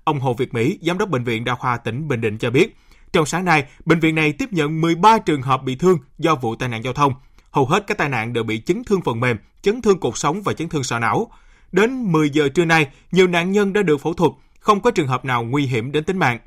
[0.05, 2.77] Ông Hồ Việt Mỹ, Giám đốc Bệnh viện Đa khoa tỉnh Bình Định cho biết,
[3.13, 6.55] trong sáng nay, bệnh viện này tiếp nhận 13 trường hợp bị thương do vụ
[6.55, 7.13] tai nạn giao thông.
[7.51, 10.43] Hầu hết các tai nạn đều bị chấn thương phần mềm, chấn thương cột sống
[10.43, 11.31] và chấn thương sọ não.
[11.73, 15.09] Đến 10 giờ trưa nay, nhiều nạn nhân đã được phẫu thuật, không có trường
[15.09, 16.39] hợp nào nguy hiểm đến tính mạng.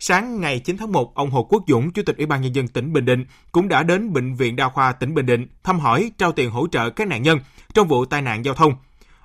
[0.00, 2.68] Sáng ngày 9 tháng 1, ông Hồ Quốc Dũng, Chủ tịch Ủy ban Nhân dân
[2.68, 6.10] tỉnh Bình Định, cũng đã đến Bệnh viện Đa khoa tỉnh Bình Định thăm hỏi,
[6.18, 7.38] trao tiền hỗ trợ các nạn nhân
[7.74, 8.72] trong vụ tai nạn giao thông.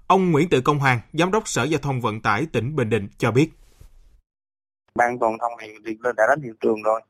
[0.08, 3.08] Ông Nguyễn Tự Công Hoàng, Giám đốc Sở Giao thông Vận tải tỉnh Bình Định
[3.18, 3.50] cho biết.
[4.96, 5.52] Ban toàn thông
[5.86, 7.02] thì đã đến hiện trường rồi,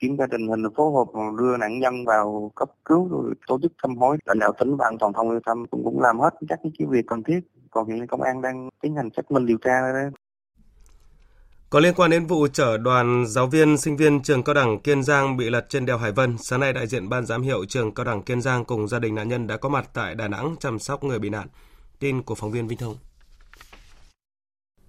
[0.00, 3.72] kiểm tra tình hình phối hợp đưa nạn nhân vào cấp cứu rồi tổ chức
[3.82, 6.34] thăm hỏi lãnh đạo tỉnh và ban toàn thông lưu thăm cũng cũng làm hết
[6.48, 9.58] các cái việc cần thiết còn hiện công an đang tiến hành xác minh điều
[9.58, 10.10] tra đấy
[11.70, 15.02] có liên quan đến vụ chở đoàn giáo viên sinh viên trường cao đẳng Kiên
[15.02, 17.94] Giang bị lật trên đèo Hải Vân, sáng nay đại diện ban giám hiệu trường
[17.94, 20.56] cao đẳng Kiên Giang cùng gia đình nạn nhân đã có mặt tại Đà Nẵng
[20.60, 21.48] chăm sóc người bị nạn.
[21.98, 22.96] Tin của phóng viên Vinh Thông.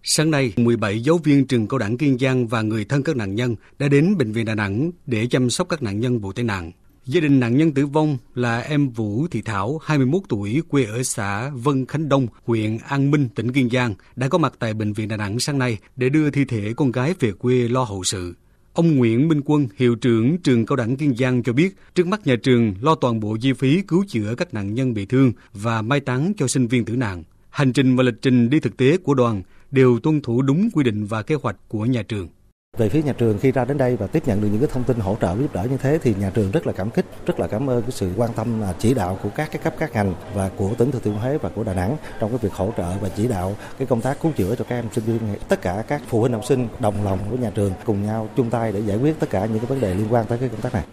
[0.03, 3.35] Sáng nay, 17 giáo viên trường cao đẳng Kiên Giang và người thân các nạn
[3.35, 6.43] nhân đã đến bệnh viện Đà Nẵng để chăm sóc các nạn nhân vụ tai
[6.43, 6.71] nạn.
[7.05, 11.03] Gia đình nạn nhân tử vong là em Vũ Thị Thảo, 21 tuổi, quê ở
[11.03, 14.93] xã Vân Khánh Đông, huyện An Minh, tỉnh Kiên Giang, đã có mặt tại Bệnh
[14.93, 18.03] viện Đà Nẵng sáng nay để đưa thi thể con gái về quê lo hậu
[18.03, 18.33] sự.
[18.73, 22.27] Ông Nguyễn Minh Quân, hiệu trưởng trường cao đẳng Kiên Giang cho biết, trước mắt
[22.27, 25.81] nhà trường lo toàn bộ chi phí cứu chữa các nạn nhân bị thương và
[25.81, 27.23] mai táng cho sinh viên tử nạn.
[27.49, 30.83] Hành trình và lịch trình đi thực tế của đoàn đều tuân thủ đúng quy
[30.83, 32.27] định và kế hoạch của nhà trường.
[32.77, 34.83] Về phía nhà trường khi ra đến đây và tiếp nhận được những cái thông
[34.83, 37.39] tin hỗ trợ giúp đỡ như thế thì nhà trường rất là cảm kích, rất
[37.39, 39.91] là cảm ơn cái sự quan tâm à, chỉ đạo của các cái cấp các
[39.93, 42.73] ngành và của tỉnh Thừa Thiên Huế và của Đà Nẵng trong cái việc hỗ
[42.77, 45.35] trợ và chỉ đạo cái công tác cứu chữa cho các em sinh viên.
[45.47, 48.49] Tất cả các phụ huynh học sinh đồng lòng với nhà trường cùng nhau chung
[48.49, 50.61] tay để giải quyết tất cả những cái vấn đề liên quan tới cái công
[50.61, 50.83] tác này.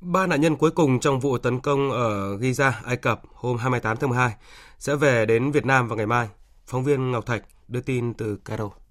[0.00, 3.96] Ba nạn nhân cuối cùng trong vụ tấn công ở Giza, Ai Cập hôm 28
[3.96, 4.34] tháng 12
[4.78, 6.28] sẽ về đến Việt Nam vào ngày mai.
[6.66, 8.83] Phóng viên Ngọc Thạch đưa tin từ Cairo.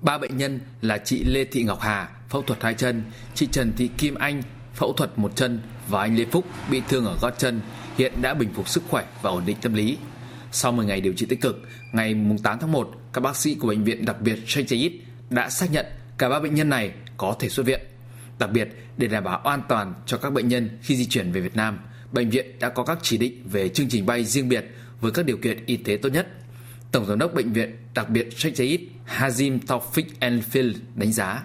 [0.00, 3.02] Ba bệnh nhân là chị Lê Thị Ngọc Hà, phẫu thuật hai chân,
[3.34, 4.42] chị Trần Thị Kim Anh,
[4.74, 7.60] phẫu thuật một chân và anh Lê Phúc bị thương ở gót chân,
[7.98, 9.98] hiện đã bình phục sức khỏe và ổn định tâm lý.
[10.52, 13.68] Sau 10 ngày điều trị tích cực, ngày 8 tháng 1, các bác sĩ của
[13.68, 14.92] bệnh viện đặc biệt Sheikh
[15.30, 15.86] đã xác nhận
[16.18, 17.80] cả ba bệnh nhân này có thể xuất viện.
[18.38, 21.40] Đặc biệt, để đảm bảo an toàn cho các bệnh nhân khi di chuyển về
[21.40, 21.78] Việt Nam,
[22.12, 24.64] bệnh viện đã có các chỉ định về chương trình bay riêng biệt
[25.00, 26.26] với các điều kiện y tế tốt nhất.
[26.92, 31.42] Tổng giám đốc bệnh viện đặc biệt Sheikh Zayed Hazim Taufik El-Fil đánh giá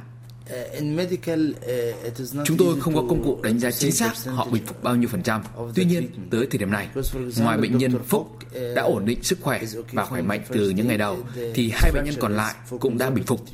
[2.45, 5.09] Chúng tôi không có công cụ đánh giá chính xác họ bình phục bao nhiêu
[5.09, 5.41] phần trăm.
[5.75, 6.89] Tuy nhiên, tới thời điểm này,
[7.39, 8.37] ngoài bệnh nhân Phúc
[8.75, 11.17] đã ổn định sức khỏe và khỏe mạnh từ những ngày đầu,
[11.53, 13.45] thì hai bệnh nhân còn lại cũng đã bình phục.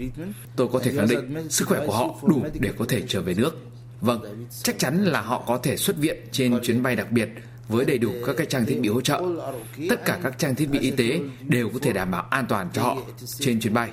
[0.56, 3.34] Tôi có thể khẳng định sức khỏe của họ đủ để có thể trở về
[3.34, 3.58] nước.
[4.02, 7.30] Vâng, chắc chắn là họ có thể xuất viện trên chuyến bay đặc biệt
[7.68, 9.22] với đầy đủ các cái trang thiết bị hỗ trợ.
[9.90, 12.70] Tất cả các trang thiết bị y tế đều có thể đảm bảo an toàn
[12.74, 12.98] cho họ
[13.40, 13.92] trên chuyến bay.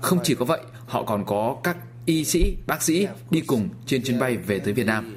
[0.00, 4.02] Không chỉ có vậy, họ còn có các y sĩ, bác sĩ đi cùng trên
[4.02, 5.16] chuyến bay về tới Việt Nam.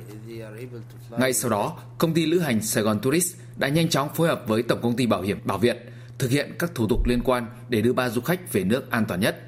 [1.10, 4.44] Ngay sau đó, công ty lữ hành Sài Gòn Tourist đã nhanh chóng phối hợp
[4.48, 5.78] với Tổng công ty Bảo hiểm Bảo Việt
[6.18, 9.06] thực hiện các thủ tục liên quan để đưa ba du khách về nước an
[9.06, 9.44] toàn nhất.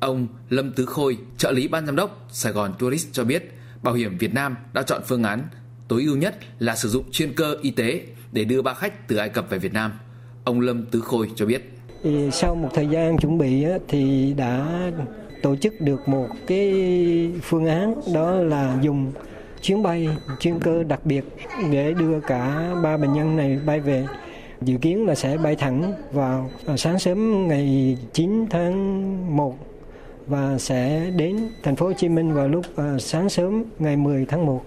[0.00, 3.94] Ông Lâm Tứ Khôi, trợ lý ban giám đốc Sài Gòn Tourist cho biết, Bảo
[3.94, 5.48] hiểm Việt Nam đã chọn phương án
[5.88, 8.00] tối ưu nhất là sử dụng chuyên cơ y tế
[8.32, 9.92] để đưa ba khách từ Ai Cập về Việt Nam.
[10.44, 11.72] Ông Lâm Tứ Khôi cho biết.
[12.32, 14.80] Sau một thời gian chuẩn bị thì đã
[15.42, 16.72] tổ chức được một cái
[17.42, 19.12] phương án, đó là dùng
[19.62, 20.08] chuyến bay
[20.40, 21.24] chuyên cơ đặc biệt
[21.72, 24.06] để đưa cả ba bệnh nhân này bay về
[24.62, 29.58] dự kiến là sẽ bay thẳng vào à, sáng sớm ngày 9 tháng 1
[30.26, 34.26] và sẽ đến thành phố Hồ Chí Minh vào lúc à, sáng sớm ngày 10
[34.26, 34.64] tháng 1.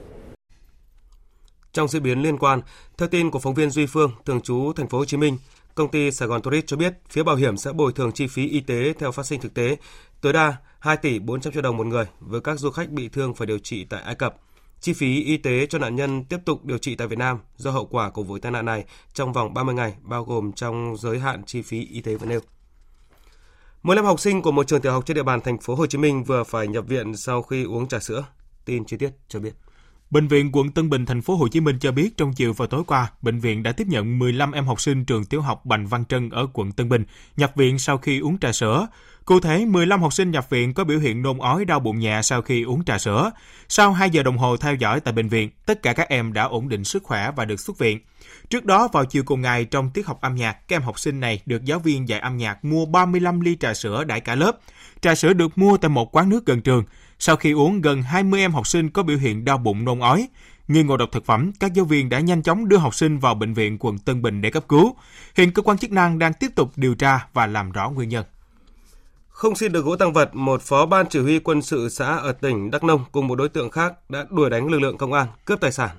[1.73, 2.61] Trong diễn biến liên quan,
[2.97, 5.37] theo tin của phóng viên Duy Phương, thường trú thành phố Hồ Chí Minh,
[5.75, 8.47] công ty Sài Gòn Tourist cho biết phía bảo hiểm sẽ bồi thường chi phí
[8.47, 9.77] y tế theo phát sinh thực tế,
[10.21, 13.33] tối đa 2 tỷ 400 triệu đồng một người với các du khách bị thương
[13.33, 14.35] phải điều trị tại Ai Cập.
[14.79, 17.71] Chi phí y tế cho nạn nhân tiếp tục điều trị tại Việt Nam do
[17.71, 21.19] hậu quả của vụ tai nạn này trong vòng 30 ngày, bao gồm trong giới
[21.19, 22.39] hạn chi phí y tế vừa nêu.
[23.83, 25.97] 15 học sinh của một trường tiểu học trên địa bàn thành phố Hồ Chí
[25.97, 28.25] Minh vừa phải nhập viện sau khi uống trà sữa.
[28.65, 29.53] Tin chi tiết cho biết.
[30.11, 32.67] Bệnh viện quận Tân Bình thành phố Hồ Chí Minh cho biết trong chiều và
[32.67, 35.87] tối qua, bệnh viện đã tiếp nhận 15 em học sinh trường tiểu học Bành
[35.87, 37.03] Văn Trân ở quận Tân Bình
[37.37, 38.87] nhập viện sau khi uống trà sữa.
[39.25, 42.21] Cụ thể, 15 học sinh nhập viện có biểu hiện nôn ói đau bụng nhẹ
[42.23, 43.31] sau khi uống trà sữa.
[43.69, 46.43] Sau 2 giờ đồng hồ theo dõi tại bệnh viện, tất cả các em đã
[46.43, 47.99] ổn định sức khỏe và được xuất viện.
[48.49, 51.19] Trước đó, vào chiều cùng ngày, trong tiết học âm nhạc, các em học sinh
[51.19, 54.57] này được giáo viên dạy âm nhạc mua 35 ly trà sữa đãi cả lớp.
[55.01, 56.83] Trà sữa được mua tại một quán nước gần trường.
[57.19, 60.27] Sau khi uống, gần 20 em học sinh có biểu hiện đau bụng nôn ói.
[60.67, 63.35] Nghi ngộ độc thực phẩm, các giáo viên đã nhanh chóng đưa học sinh vào
[63.35, 64.95] bệnh viện quận Tân Bình để cấp cứu.
[65.35, 68.25] Hiện cơ quan chức năng đang tiếp tục điều tra và làm rõ nguyên nhân.
[69.41, 72.31] Không xin được gỗ tăng vật, một phó ban chỉ huy quân sự xã ở
[72.31, 75.27] tỉnh Đắk Nông cùng một đối tượng khác đã đuổi đánh lực lượng công an,
[75.45, 75.89] cướp tài sản.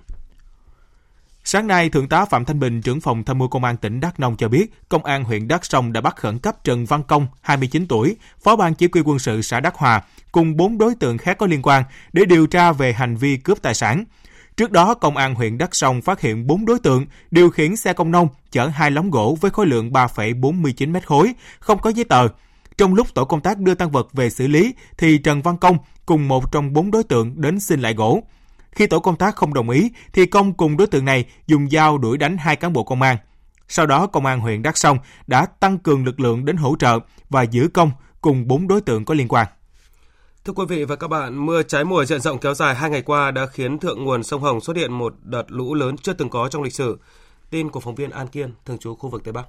[1.45, 4.21] Sáng nay, Thượng tá Phạm Thanh Bình, trưởng phòng tham mưu công an tỉnh Đắk
[4.21, 7.27] Nông cho biết, công an huyện Đắk Sông đã bắt khẩn cấp Trần Văn Công,
[7.41, 10.03] 29 tuổi, phó ban chỉ huy quân sự xã Đắk Hòa,
[10.33, 13.63] cùng bốn đối tượng khác có liên quan để điều tra về hành vi cướp
[13.63, 14.05] tài sản.
[14.57, 17.93] Trước đó, công an huyện Đắk Sông phát hiện 4 đối tượng điều khiển xe
[17.93, 22.05] công nông chở hai lóng gỗ với khối lượng 3,49 mét khối, không có giấy
[22.05, 22.29] tờ.
[22.79, 25.79] Trong lúc tổ công tác đưa tăng vật về xử lý, thì Trần Văn Công
[26.07, 28.23] cùng một trong bốn đối tượng đến xin lại gỗ.
[28.71, 31.99] Khi tổ công tác không đồng ý, thì Công cùng đối tượng này dùng dao
[31.99, 33.17] đuổi đánh hai cán bộ công an.
[33.69, 36.99] Sau đó, công an huyện Đắk Sông đã tăng cường lực lượng đến hỗ trợ
[37.31, 39.47] và giữ Công cùng bốn đối tượng có liên quan.
[40.45, 43.03] Thưa quý vị và các bạn, mưa trái mùa diện rộng kéo dài hai ngày
[43.03, 46.31] qua đã khiến thượng nguồn sông Hồng xuất hiện một đợt lũ lớn chưa từng
[46.31, 46.99] có trong lịch sử.
[47.51, 49.47] Tin của phóng viên An Kiên, thường trú khu vực Tây Bắc.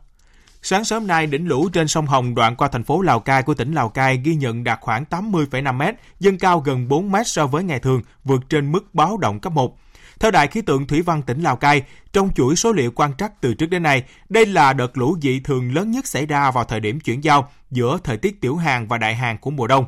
[0.65, 3.53] Sáng sớm nay, đỉnh lũ trên sông Hồng đoạn qua thành phố Lào Cai của
[3.53, 7.47] tỉnh Lào Cai ghi nhận đạt khoảng 80,5 m, dâng cao gần 4 m so
[7.47, 9.77] với ngày thường, vượt trên mức báo động cấp 1.
[10.19, 13.41] Theo Đài khí tượng Thủy văn tỉnh Lào Cai, trong chuỗi số liệu quan trắc
[13.41, 16.63] từ trước đến nay, đây là đợt lũ dị thường lớn nhất xảy ra vào
[16.63, 19.85] thời điểm chuyển giao giữa thời tiết tiểu hàng và đại hàng của mùa đông.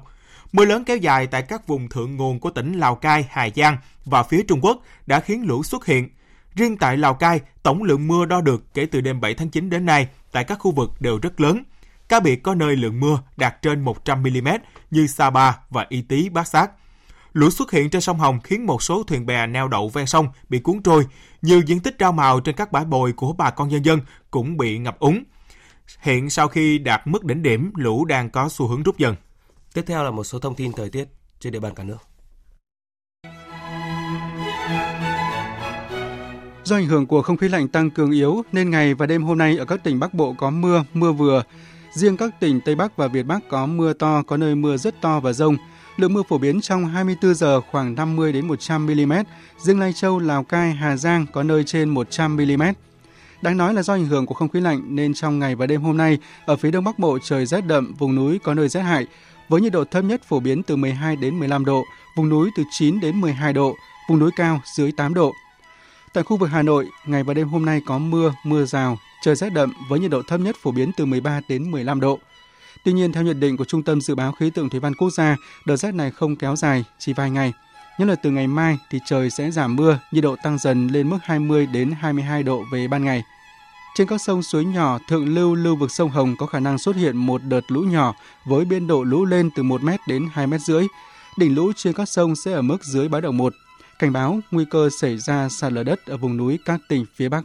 [0.52, 3.78] Mưa lớn kéo dài tại các vùng thượng nguồn của tỉnh Lào Cai, Hà Giang
[4.06, 6.10] và phía Trung Quốc đã khiến lũ xuất hiện.
[6.56, 9.70] Riêng tại Lào Cai, tổng lượng mưa đo được kể từ đêm 7 tháng 9
[9.70, 11.64] đến nay tại các khu vực đều rất lớn.
[12.10, 14.48] Cá biệt có nơi lượng mưa đạt trên 100 mm
[14.92, 16.72] như Sa Pa và Y Tý Bát Sát.
[17.34, 20.28] Lũ xuất hiện trên sông Hồng khiến một số thuyền bè neo đậu ven sông
[20.50, 21.06] bị cuốn trôi.
[21.42, 24.00] Nhiều diện tích rau màu trên các bãi bồi của bà con nhân dân
[24.32, 25.24] cũng bị ngập úng.
[26.00, 29.16] Hiện sau khi đạt mức đỉnh điểm, lũ đang có xu hướng rút dần.
[29.74, 31.08] Tiếp theo là một số thông tin thời tiết
[31.40, 31.98] trên địa bàn cả nước.
[36.66, 39.38] Do ảnh hưởng của không khí lạnh tăng cường yếu nên ngày và đêm hôm
[39.38, 41.44] nay ở các tỉnh Bắc Bộ có mưa, mưa vừa.
[41.94, 45.02] Riêng các tỉnh Tây Bắc và Việt Bắc có mưa to, có nơi mưa rất
[45.02, 45.58] to và rông.
[45.98, 49.14] Lượng mưa phổ biến trong 24 giờ khoảng 50 đến 100 mm.
[49.58, 52.64] Riêng Lai Châu, Lào Cai, Hà Giang có nơi trên 100 mm.
[53.42, 55.82] Đáng nói là do ảnh hưởng của không khí lạnh nên trong ngày và đêm
[55.82, 58.82] hôm nay, ở phía đông bắc bộ trời rét đậm, vùng núi có nơi rét
[58.82, 59.08] hại,
[59.50, 61.84] với nhiệt độ thấp nhất phổ biến từ 12 đến 15 độ,
[62.18, 63.76] vùng núi từ 9 đến 12 độ,
[64.10, 65.34] vùng núi cao dưới 8 độ.
[66.16, 69.36] Tại khu vực Hà Nội, ngày và đêm hôm nay có mưa, mưa rào, trời
[69.36, 72.20] rét đậm với nhiệt độ thấp nhất phổ biến từ 13 đến 15 độ.
[72.84, 75.10] Tuy nhiên, theo nhận định của Trung tâm Dự báo Khí tượng Thủy văn Quốc
[75.10, 77.54] gia, đợt rét này không kéo dài, chỉ vài ngày.
[78.00, 81.10] Nhất là từ ngày mai thì trời sẽ giảm mưa, nhiệt độ tăng dần lên
[81.10, 83.24] mức 20 đến 22 độ về ban ngày.
[83.96, 86.96] Trên các sông suối nhỏ, thượng lưu lưu vực sông Hồng có khả năng xuất
[86.96, 88.14] hiện một đợt lũ nhỏ
[88.46, 90.88] với biên độ lũ lên từ 1 m đến 2 m rưỡi.
[91.38, 93.54] Đỉnh lũ trên các sông sẽ ở mức dưới báo động 1.
[94.00, 97.30] Cảnh báo nguy cơ xảy ra sạt lở đất ở vùng núi các tỉnh phía
[97.30, 97.44] Bắc.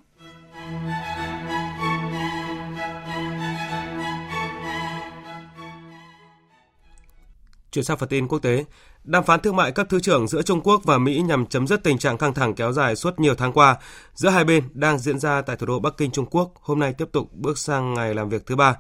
[7.72, 8.64] Chuyển sang phần tin quốc tế,
[9.04, 11.84] đàm phán thương mại cấp thứ trưởng giữa Trung Quốc và Mỹ nhằm chấm dứt
[11.84, 13.76] tình trạng căng thẳng kéo dài suốt nhiều tháng qua
[14.14, 16.94] giữa hai bên đang diễn ra tại thủ đô Bắc Kinh Trung Quốc, hôm nay
[16.98, 18.76] tiếp tục bước sang ngày làm việc thứ ba,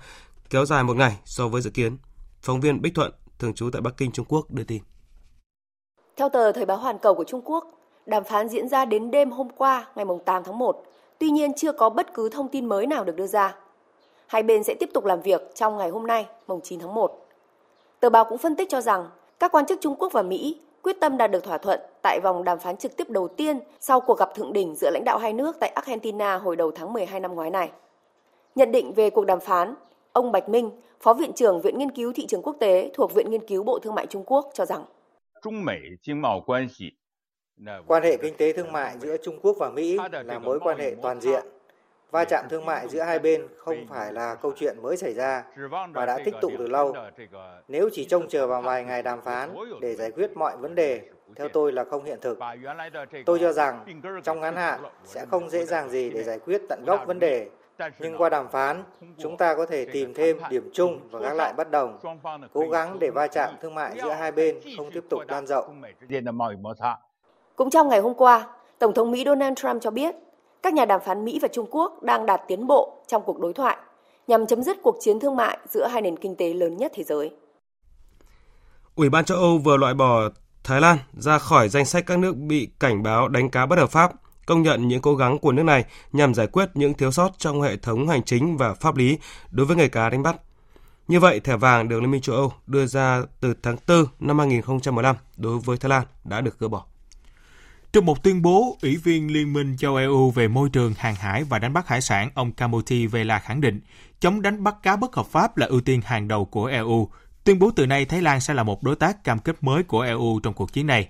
[0.50, 1.96] kéo dài một ngày so với dự kiến.
[2.42, 4.82] Phóng viên Bích Thuận, thường trú tại Bắc Kinh Trung Quốc đưa tin.
[6.20, 7.70] Theo tờ Thời báo Hoàn Cầu của Trung Quốc,
[8.06, 10.82] đàm phán diễn ra đến đêm hôm qua, ngày 8 tháng 1,
[11.18, 13.56] tuy nhiên chưa có bất cứ thông tin mới nào được đưa ra.
[14.26, 17.26] Hai bên sẽ tiếp tục làm việc trong ngày hôm nay, mùng 9 tháng 1.
[18.00, 19.06] Tờ báo cũng phân tích cho rằng
[19.38, 22.44] các quan chức Trung Quốc và Mỹ quyết tâm đạt được thỏa thuận tại vòng
[22.44, 25.32] đàm phán trực tiếp đầu tiên sau cuộc gặp thượng đỉnh giữa lãnh đạo hai
[25.32, 27.70] nước tại Argentina hồi đầu tháng 12 năm ngoái này.
[28.54, 29.74] Nhận định về cuộc đàm phán,
[30.12, 33.30] ông Bạch Minh, Phó Viện trưởng Viện Nghiên cứu Thị trường Quốc tế thuộc Viện
[33.30, 34.84] Nghiên cứu Bộ Thương mại Trung Quốc cho rằng
[37.86, 40.94] Quan hệ kinh tế thương mại giữa Trung Quốc và Mỹ là mối quan hệ
[41.02, 41.44] toàn diện.
[42.10, 45.44] Va chạm thương mại giữa hai bên không phải là câu chuyện mới xảy ra
[45.90, 46.96] mà đã tích tụ từ lâu.
[47.68, 51.00] Nếu chỉ trông chờ vào vài ngày đàm phán để giải quyết mọi vấn đề,
[51.36, 52.38] theo tôi là không hiện thực.
[53.26, 56.84] Tôi cho rằng trong ngắn hạn sẽ không dễ dàng gì để giải quyết tận
[56.86, 57.48] gốc vấn đề.
[57.98, 58.84] Nhưng qua đàm phán,
[59.18, 61.98] chúng ta có thể tìm thêm điểm chung và gác lại bất đồng,
[62.52, 65.82] cố gắng để va chạm thương mại giữa hai bên không tiếp tục lan rộng.
[67.56, 70.14] Cũng trong ngày hôm qua, Tổng thống Mỹ Donald Trump cho biết
[70.62, 73.52] các nhà đàm phán Mỹ và Trung Quốc đang đạt tiến bộ trong cuộc đối
[73.52, 73.76] thoại
[74.26, 77.04] nhằm chấm dứt cuộc chiến thương mại giữa hai nền kinh tế lớn nhất thế
[77.04, 77.30] giới.
[78.94, 80.20] Ủy ban châu Âu vừa loại bỏ
[80.64, 83.90] Thái Lan ra khỏi danh sách các nước bị cảnh báo đánh cá bất hợp
[83.90, 84.12] pháp,
[84.50, 87.62] công nhận những cố gắng của nước này nhằm giải quyết những thiếu sót trong
[87.62, 89.18] hệ thống hành chính và pháp lý
[89.50, 90.36] đối với nghề cá đánh bắt.
[91.08, 94.38] Như vậy, thẻ vàng được Liên minh châu Âu đưa ra từ tháng 4 năm
[94.38, 96.84] 2015 đối với Thái Lan đã được gỡ bỏ.
[97.92, 101.44] Trong một tuyên bố, Ủy viên Liên minh châu EU về môi trường, hàng hải
[101.44, 103.80] và đánh bắt hải sản, ông Kamuti Vela khẳng định,
[104.20, 107.08] chống đánh bắt cá bất hợp pháp là ưu tiên hàng đầu của EU.
[107.44, 110.00] Tuyên bố từ nay Thái Lan sẽ là một đối tác cam kết mới của
[110.00, 111.08] EU trong cuộc chiến này.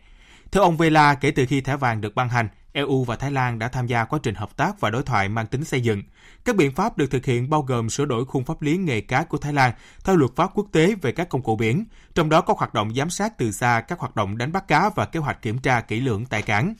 [0.53, 3.59] Theo ông Vela, kể từ khi thẻ vàng được ban hành, EU và Thái Lan
[3.59, 6.03] đã tham gia quá trình hợp tác và đối thoại mang tính xây dựng.
[6.45, 9.25] Các biện pháp được thực hiện bao gồm sửa đổi khung pháp lý nghề cá
[9.25, 9.73] của Thái Lan
[10.05, 12.95] theo luật pháp quốc tế về các công cụ biển, trong đó có hoạt động
[12.95, 15.81] giám sát từ xa các hoạt động đánh bắt cá và kế hoạch kiểm tra
[15.81, 16.75] kỹ lưỡng tại cảng.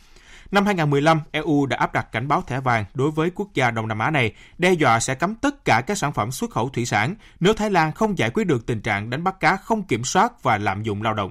[0.51, 3.89] Năm 2015, EU đã áp đặt cảnh báo thẻ vàng đối với quốc gia Đông
[3.89, 6.87] Nam Á này, đe dọa sẽ cấm tất cả các sản phẩm xuất khẩu thủy
[6.87, 10.05] sản nếu Thái Lan không giải quyết được tình trạng đánh bắt cá không kiểm
[10.05, 11.31] soát và lạm dụng lao động.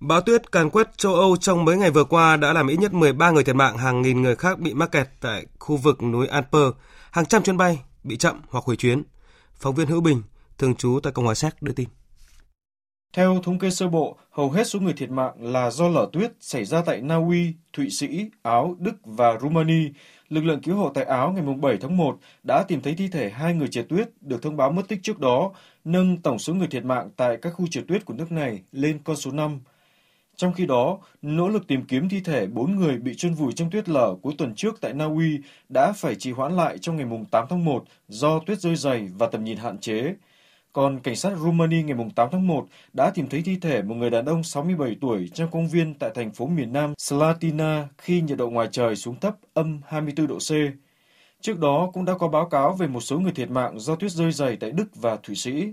[0.00, 2.92] Bão tuyết càn quét châu Âu trong mấy ngày vừa qua đã làm ít nhất
[2.92, 6.26] 13 người thiệt mạng, hàng nghìn người khác bị mắc kẹt tại khu vực núi
[6.26, 6.62] Alper,
[7.10, 9.02] hàng trăm chuyến bay bị chậm hoặc hủy chuyến.
[9.54, 10.22] Phóng viên Hữu Bình,
[10.58, 11.88] thường trú tại Cộng hòa Séc đưa tin.
[13.12, 16.32] Theo thống kê sơ bộ, hầu hết số người thiệt mạng là do lở tuyết
[16.40, 19.88] xảy ra tại Na Uy, Thụy Sĩ, Áo, Đức và Rumani.
[20.28, 23.30] Lực lượng cứu hộ tại Áo ngày 7 tháng 1 đã tìm thấy thi thể
[23.30, 25.52] hai người trượt tuyết được thông báo mất tích trước đó,
[25.84, 28.98] nâng tổng số người thiệt mạng tại các khu trượt tuyết của nước này lên
[29.04, 29.60] con số 5.
[30.36, 33.70] Trong khi đó, nỗ lực tìm kiếm thi thể 4 người bị chôn vùi trong
[33.70, 37.06] tuyết lở cuối tuần trước tại Na Uy đã phải trì hoãn lại trong ngày
[37.30, 40.14] 8 tháng 1 do tuyết rơi dày và tầm nhìn hạn chế.
[40.72, 44.10] Còn cảnh sát Rumani ngày 8 tháng 1 đã tìm thấy thi thể một người
[44.10, 48.38] đàn ông 67 tuổi trong công viên tại thành phố miền Nam Slatina khi nhiệt
[48.38, 50.50] độ ngoài trời xuống thấp âm 24 độ C.
[51.40, 54.10] Trước đó cũng đã có báo cáo về một số người thiệt mạng do tuyết
[54.10, 55.72] rơi dày tại Đức và Thụy Sĩ.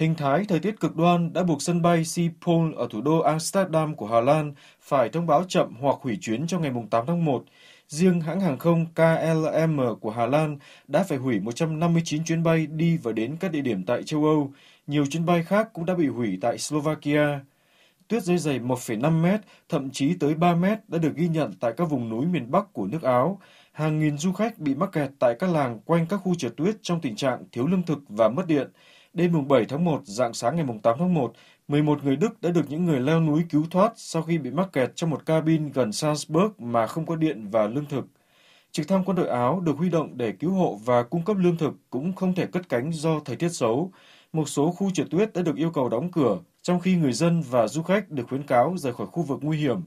[0.00, 3.94] Hình thái thời tiết cực đoan đã buộc sân bay Schiphol ở thủ đô Amsterdam
[3.94, 7.44] của Hà Lan phải thông báo chậm hoặc hủy chuyến trong ngày 8 tháng 1.
[7.88, 10.58] Riêng hãng hàng không KLM của Hà Lan
[10.88, 14.52] đã phải hủy 159 chuyến bay đi và đến các địa điểm tại châu Âu.
[14.86, 17.40] Nhiều chuyến bay khác cũng đã bị hủy tại Slovakia.
[18.08, 21.72] Tuyết rơi dày 1,5 mét, thậm chí tới 3 mét đã được ghi nhận tại
[21.76, 23.40] các vùng núi miền Bắc của nước Áo.
[23.72, 26.76] Hàng nghìn du khách bị mắc kẹt tại các làng quanh các khu trượt tuyết
[26.82, 28.68] trong tình trạng thiếu lương thực và mất điện.
[29.12, 31.32] Đêm 7 tháng 1, dạng sáng ngày 8 tháng 1,
[31.68, 34.72] 11 người Đức đã được những người leo núi cứu thoát sau khi bị mắc
[34.72, 38.06] kẹt trong một cabin gần Salzburg mà không có điện và lương thực.
[38.72, 41.56] Trực thăng quân đội Áo được huy động để cứu hộ và cung cấp lương
[41.56, 43.92] thực cũng không thể cất cánh do thời tiết xấu.
[44.32, 47.42] Một số khu trượt tuyết đã được yêu cầu đóng cửa, trong khi người dân
[47.50, 49.80] và du khách được khuyến cáo rời khỏi khu vực nguy hiểm.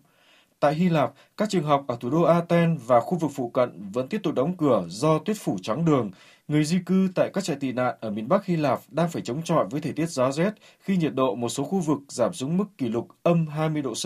[0.59, 3.89] Tại Hy Lạp, các trường học ở thủ đô Athens và khu vực phụ cận
[3.93, 6.11] vẫn tiếp tục đóng cửa do tuyết phủ trắng đường.
[6.47, 9.21] Người di cư tại các trại tị nạn ở miền Bắc Hy Lạp đang phải
[9.21, 12.33] chống chọi với thời tiết giá rét khi nhiệt độ một số khu vực giảm
[12.33, 14.05] xuống mức kỷ lục âm 20 độ C.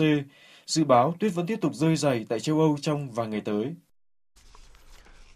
[0.66, 3.74] Dự báo tuyết vẫn tiếp tục rơi dày tại châu Âu trong vài ngày tới.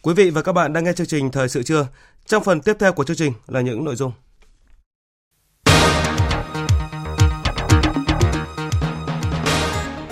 [0.03, 1.87] Quý vị và các bạn đang nghe chương trình Thời sự trưa.
[2.27, 4.13] Trong phần tiếp theo của chương trình là những nội dung.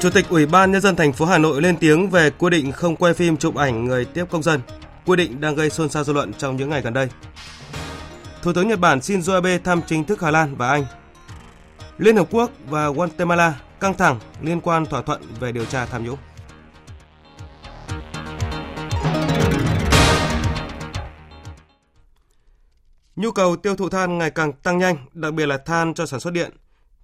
[0.01, 2.73] Chủ tịch Ủy ban nhân dân thành phố Hà Nội lên tiếng về quy định
[2.73, 4.61] không quay phim chụp ảnh người tiếp công dân.
[5.11, 7.09] Quy định đang gây xôn xao dư luận trong những ngày gần đây.
[8.43, 10.85] Thủ tướng Nhật Bản Shinzo Abe thăm chính thức Hà Lan và Anh.
[11.99, 16.05] Liên Hợp Quốc và Guatemala căng thẳng liên quan thỏa thuận về điều tra tham
[16.05, 16.17] nhũng.
[23.17, 26.21] Nhu cầu tiêu thụ than ngày càng tăng nhanh, đặc biệt là than cho sản
[26.21, 26.53] xuất điện.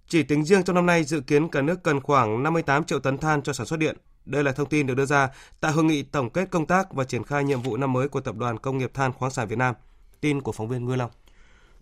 [0.08, 3.18] Chỉ tính riêng trong năm nay dự kiến cả nước cần khoảng 58 triệu tấn
[3.18, 3.96] than cho sản xuất điện.
[4.26, 5.28] Đây là thông tin được đưa ra
[5.60, 8.20] tại hội nghị tổng kết công tác và triển khai nhiệm vụ năm mới của
[8.20, 9.74] Tập đoàn Công nghiệp Than khoáng sản Việt Nam.
[10.20, 11.10] Tin của phóng viên Nguyên Long.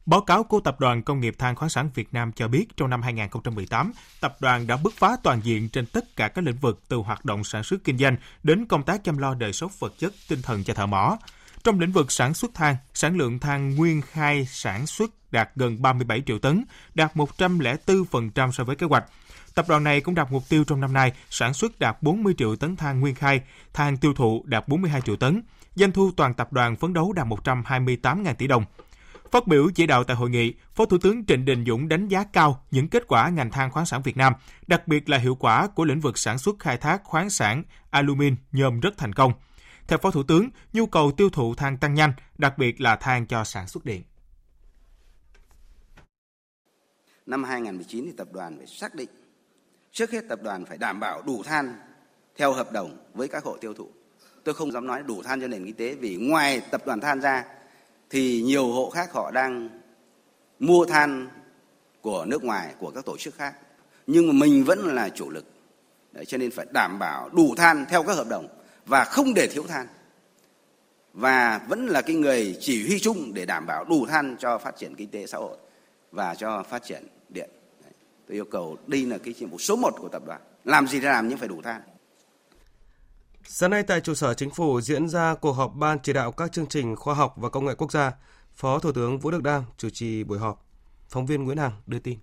[0.06, 2.90] Báo cáo của Tập đoàn Công nghiệp Than khoáng sản Việt Nam cho biết trong
[2.90, 6.80] năm 2018, tập đoàn đã bứt phá toàn diện trên tất cả các lĩnh vực
[6.88, 9.94] từ hoạt động sản xuất kinh doanh đến công tác chăm lo đời sống vật
[9.98, 11.18] chất, tinh thần cho thợ mỏ.
[11.64, 15.82] Trong lĩnh vực sản xuất than, sản lượng than nguyên khai sản xuất đạt gần
[15.82, 19.04] 37 triệu tấn, đạt 104% so với kế hoạch.
[19.54, 22.56] Tập đoàn này cũng đặt mục tiêu trong năm nay sản xuất đạt 40 triệu
[22.56, 23.40] tấn than nguyên khai,
[23.72, 25.42] than tiêu thụ đạt 42 triệu tấn.
[25.74, 28.64] Doanh thu toàn tập đoàn phấn đấu đạt 128.000 tỷ đồng.
[29.30, 32.24] Phát biểu chỉ đạo tại hội nghị, Phó Thủ tướng Trịnh Đình Dũng đánh giá
[32.32, 34.32] cao những kết quả ngành than khoáng sản Việt Nam,
[34.66, 38.36] đặc biệt là hiệu quả của lĩnh vực sản xuất khai thác khoáng sản alumin
[38.52, 39.32] nhôm rất thành công.
[39.88, 43.26] Theo Phó Thủ tướng, nhu cầu tiêu thụ than tăng nhanh, đặc biệt là than
[43.26, 44.02] cho sản xuất điện.
[47.26, 49.08] Năm 2019 thì tập đoàn phải xác định
[49.94, 51.74] trước hết tập đoàn phải đảm bảo đủ than
[52.36, 53.88] theo hợp đồng với các hộ tiêu thụ.
[54.44, 57.20] Tôi không dám nói đủ than cho nền kinh tế vì ngoài tập đoàn than
[57.20, 57.44] ra
[58.10, 59.68] thì nhiều hộ khác họ đang
[60.58, 61.28] mua than
[62.00, 63.54] của nước ngoài của các tổ chức khác.
[64.06, 65.44] Nhưng mà mình vẫn là chủ lực.
[66.12, 68.48] Đấy, cho nên phải đảm bảo đủ than theo các hợp đồng
[68.86, 69.86] và không để thiếu than.
[71.12, 74.76] Và vẫn là cái người chỉ huy chung để đảm bảo đủ than cho phát
[74.76, 75.56] triển kinh tế xã hội
[76.12, 77.04] và cho phát triển
[78.28, 80.40] Tôi yêu cầu đây là cái nhiệm vụ số 1 của tập đoàn.
[80.64, 81.80] Làm gì để làm nhưng phải đủ than.
[83.44, 86.52] Sáng nay tại trụ sở chính phủ diễn ra cuộc họp Ban chỉ đạo các
[86.52, 88.12] chương trình khoa học và công nghệ quốc gia.
[88.54, 90.66] Phó Thủ tướng Vũ Đức Đam chủ trì buổi họp.
[91.08, 92.18] Phóng viên Nguyễn Hằng đưa tin.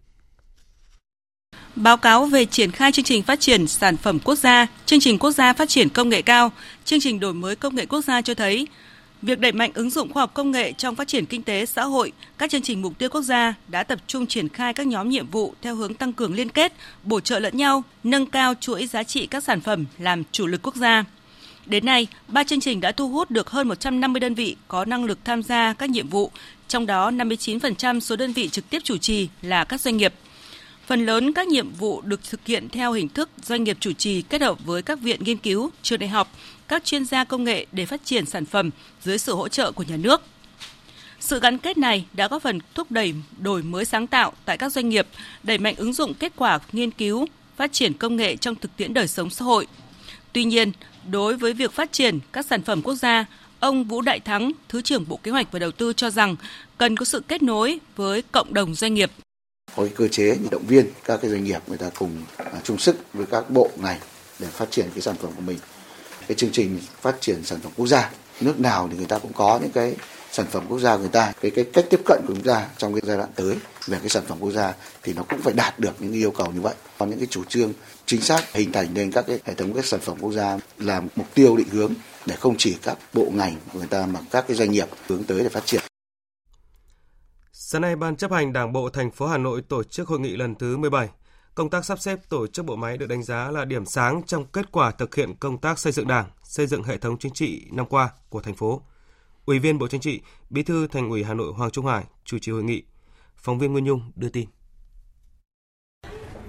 [1.76, 5.20] Báo cáo về triển khai chương trình phát triển sản phẩm quốc gia, chương trình
[5.20, 6.52] quốc gia phát triển công nghệ cao,
[6.86, 8.68] chương trình đổi mới công nghệ quốc gia cho thấy,
[9.22, 11.84] việc đẩy mạnh ứng dụng khoa học công nghệ trong phát triển kinh tế xã
[11.84, 15.10] hội, các chương trình mục tiêu quốc gia đã tập trung triển khai các nhóm
[15.10, 18.88] nhiệm vụ theo hướng tăng cường liên kết, bổ trợ lẫn nhau, nâng cao chuỗi
[18.88, 21.06] giá trị các sản phẩm làm chủ lực quốc gia.
[21.66, 25.06] Đến nay, ba chương trình đã thu hút được hơn 150 đơn vị có năng
[25.06, 26.32] lực tham gia các nhiệm vụ,
[26.68, 30.14] trong đó 59% số đơn vị trực tiếp chủ trì là các doanh nghiệp–
[30.92, 34.22] Phần lớn các nhiệm vụ được thực hiện theo hình thức doanh nghiệp chủ trì
[34.22, 36.32] kết hợp với các viện nghiên cứu, trường đại học,
[36.68, 38.70] các chuyên gia công nghệ để phát triển sản phẩm
[39.02, 40.22] dưới sự hỗ trợ của nhà nước.
[41.20, 44.72] Sự gắn kết này đã góp phần thúc đẩy đổi mới sáng tạo tại các
[44.72, 45.08] doanh nghiệp,
[45.44, 47.26] đẩy mạnh ứng dụng kết quả nghiên cứu,
[47.56, 49.68] phát triển công nghệ trong thực tiễn đời sống xã hội.
[50.34, 50.72] Tuy nhiên,
[51.10, 53.26] đối với việc phát triển các sản phẩm quốc gia,
[53.60, 56.36] ông Vũ Đại Thắng, Thứ trưởng Bộ Kế hoạch và Đầu tư cho rằng
[56.78, 59.12] cần có sự kết nối với cộng đồng doanh nghiệp
[59.76, 62.78] có cái cơ chế động viên các cái doanh nghiệp người ta cùng à, chung
[62.78, 63.99] sức với các bộ ngành
[64.39, 65.57] để phát triển cái sản phẩm của mình.
[66.28, 68.11] Cái chương trình phát triển sản phẩm quốc gia,
[68.41, 69.95] nước nào thì người ta cũng có những cái
[70.32, 71.34] sản phẩm quốc gia người ta.
[71.41, 73.55] Cái cái cách tiếp cận của chúng ta trong cái giai đoạn tới
[73.88, 76.51] về cái sản phẩm quốc gia thì nó cũng phải đạt được những yêu cầu
[76.51, 76.76] như vậy.
[76.97, 77.74] Có những cái chủ trương
[78.05, 81.01] chính xác hình thành nên các cái hệ thống các sản phẩm quốc gia là
[81.15, 81.93] mục tiêu định hướng
[82.26, 85.24] để không chỉ các bộ ngành của người ta mà các cái doanh nghiệp hướng
[85.24, 85.91] tới để phát triển.
[87.72, 90.36] Sáng nay, Ban chấp hành Đảng bộ thành phố Hà Nội tổ chức hội nghị
[90.36, 91.09] lần thứ 17.
[91.55, 94.45] Công tác sắp xếp tổ chức bộ máy được đánh giá là điểm sáng trong
[94.45, 97.67] kết quả thực hiện công tác xây dựng Đảng, xây dựng hệ thống chính trị
[97.72, 98.82] năm qua của thành phố.
[99.45, 102.39] Ủy viên Bộ Chính trị, Bí thư Thành ủy Hà Nội Hoàng Trung Hải chủ
[102.39, 102.84] trì hội nghị.
[103.36, 104.47] Phóng viên Nguyên Nhung đưa tin.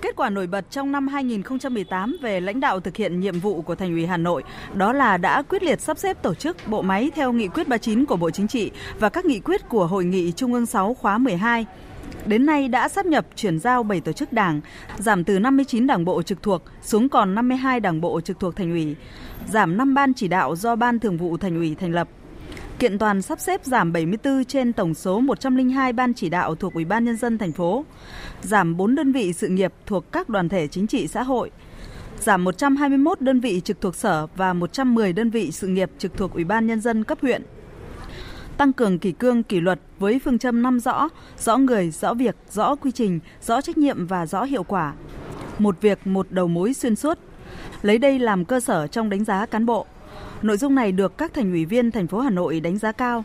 [0.03, 3.75] Kết quả nổi bật trong năm 2018 về lãnh đạo thực hiện nhiệm vụ của
[3.75, 4.43] Thành ủy Hà Nội
[4.75, 8.05] đó là đã quyết liệt sắp xếp tổ chức bộ máy theo nghị quyết 39
[8.05, 11.19] của Bộ Chính trị và các nghị quyết của Hội nghị Trung ương 6 khóa
[11.19, 11.67] 12.
[12.27, 14.61] Đến nay đã sắp nhập chuyển giao 7 tổ chức đảng,
[14.99, 18.71] giảm từ 59 đảng bộ trực thuộc xuống còn 52 đảng bộ trực thuộc thành
[18.71, 18.97] ủy,
[19.49, 22.09] giảm 5 ban chỉ đạo do Ban Thường vụ Thành ủy thành lập.
[22.83, 26.85] Kiện toàn sắp xếp giảm 74 trên tổng số 102 ban chỉ đạo thuộc Ủy
[26.85, 27.85] ban nhân dân thành phố,
[28.43, 31.51] giảm 4 đơn vị sự nghiệp thuộc các đoàn thể chính trị xã hội,
[32.21, 36.35] giảm 121 đơn vị trực thuộc sở và 110 đơn vị sự nghiệp trực thuộc
[36.35, 37.43] Ủy ban nhân dân cấp huyện.
[38.57, 41.09] Tăng cường kỷ cương kỷ luật với phương châm năm rõ,
[41.39, 44.93] rõ người, rõ việc, rõ quy trình, rõ trách nhiệm và rõ hiệu quả.
[45.59, 47.19] Một việc, một đầu mối xuyên suốt.
[47.83, 49.87] Lấy đây làm cơ sở trong đánh giá cán bộ.
[50.43, 53.25] Nội dung này được các thành ủy viên thành phố Hà Nội đánh giá cao.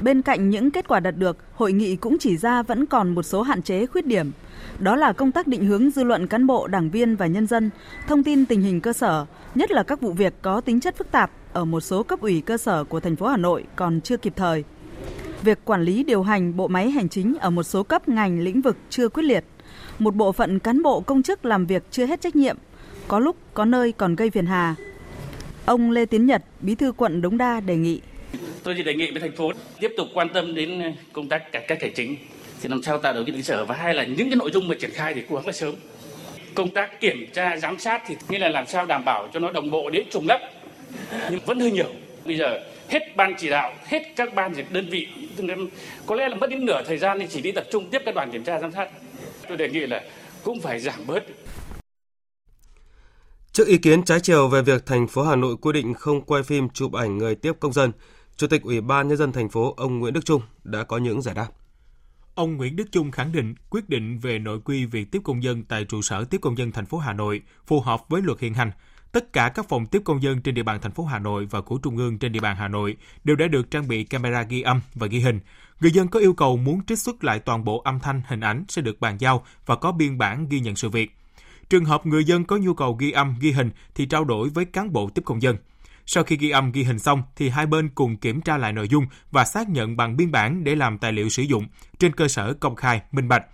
[0.00, 3.22] Bên cạnh những kết quả đạt được, hội nghị cũng chỉ ra vẫn còn một
[3.22, 4.30] số hạn chế khuyết điểm.
[4.78, 7.70] Đó là công tác định hướng dư luận cán bộ, đảng viên và nhân dân,
[8.08, 11.10] thông tin tình hình cơ sở, nhất là các vụ việc có tính chất phức
[11.10, 14.16] tạp ở một số cấp ủy cơ sở của thành phố Hà Nội còn chưa
[14.16, 14.64] kịp thời.
[15.42, 18.60] Việc quản lý điều hành bộ máy hành chính ở một số cấp ngành lĩnh
[18.60, 19.44] vực chưa quyết liệt.
[19.98, 22.56] Một bộ phận cán bộ công chức làm việc chưa hết trách nhiệm,
[23.08, 24.74] có lúc có nơi còn gây phiền hà.
[25.70, 28.00] Ông Lê Tiến Nhật, Bí thư quận Đống Đa đề nghị.
[28.62, 31.52] Tôi chỉ đề nghị với thành phố tiếp tục quan tâm đến ờ, công tác
[31.52, 32.16] cải cách hành chính
[32.62, 34.68] thì làm sao tạo điều kiện cơ sở và hai là những cái nội dung
[34.68, 35.74] mà triển khai thì cố gắng là sớm.
[36.54, 39.52] Công tác kiểm tra giám sát thì như là làm sao đảm bảo cho nó
[39.52, 40.40] đồng bộ đến trùng lắp
[41.30, 41.88] nhưng vẫn hơi nhiều.
[42.24, 45.08] Bây giờ hết ban chỉ đạo hết các ban đơn vị
[46.06, 48.14] có lẽ là mất đến nửa thời gian thì chỉ đi tập trung tiếp các
[48.14, 48.88] đoàn kiểm tra giám sát.
[49.48, 50.02] Tôi đề nghị là
[50.42, 51.24] cũng phải giảm bớt.
[53.60, 56.42] Trước ý kiến trái chiều về việc thành phố Hà Nội quy định không quay
[56.42, 57.92] phim chụp ảnh người tiếp công dân,
[58.36, 61.22] Chủ tịch Ủy ban nhân dân thành phố ông Nguyễn Đức Trung đã có những
[61.22, 61.48] giải đáp.
[62.34, 65.64] Ông Nguyễn Đức Trung khẳng định quyết định về nội quy việc tiếp công dân
[65.64, 68.54] tại trụ sở tiếp công dân thành phố Hà Nội phù hợp với luật hiện
[68.54, 68.70] hành.
[69.12, 71.60] Tất cả các phòng tiếp công dân trên địa bàn thành phố Hà Nội và
[71.60, 74.62] của trung ương trên địa bàn Hà Nội đều đã được trang bị camera ghi
[74.62, 75.40] âm và ghi hình.
[75.80, 78.64] Người dân có yêu cầu muốn trích xuất lại toàn bộ âm thanh, hình ảnh
[78.68, 81.16] sẽ được bàn giao và có biên bản ghi nhận sự việc.
[81.70, 84.64] Trường hợp người dân có nhu cầu ghi âm, ghi hình thì trao đổi với
[84.64, 85.56] cán bộ tiếp công dân.
[86.06, 88.88] Sau khi ghi âm ghi hình xong thì hai bên cùng kiểm tra lại nội
[88.88, 91.66] dung và xác nhận bằng biên bản để làm tài liệu sử dụng
[91.98, 93.46] trên cơ sở công khai, minh bạch.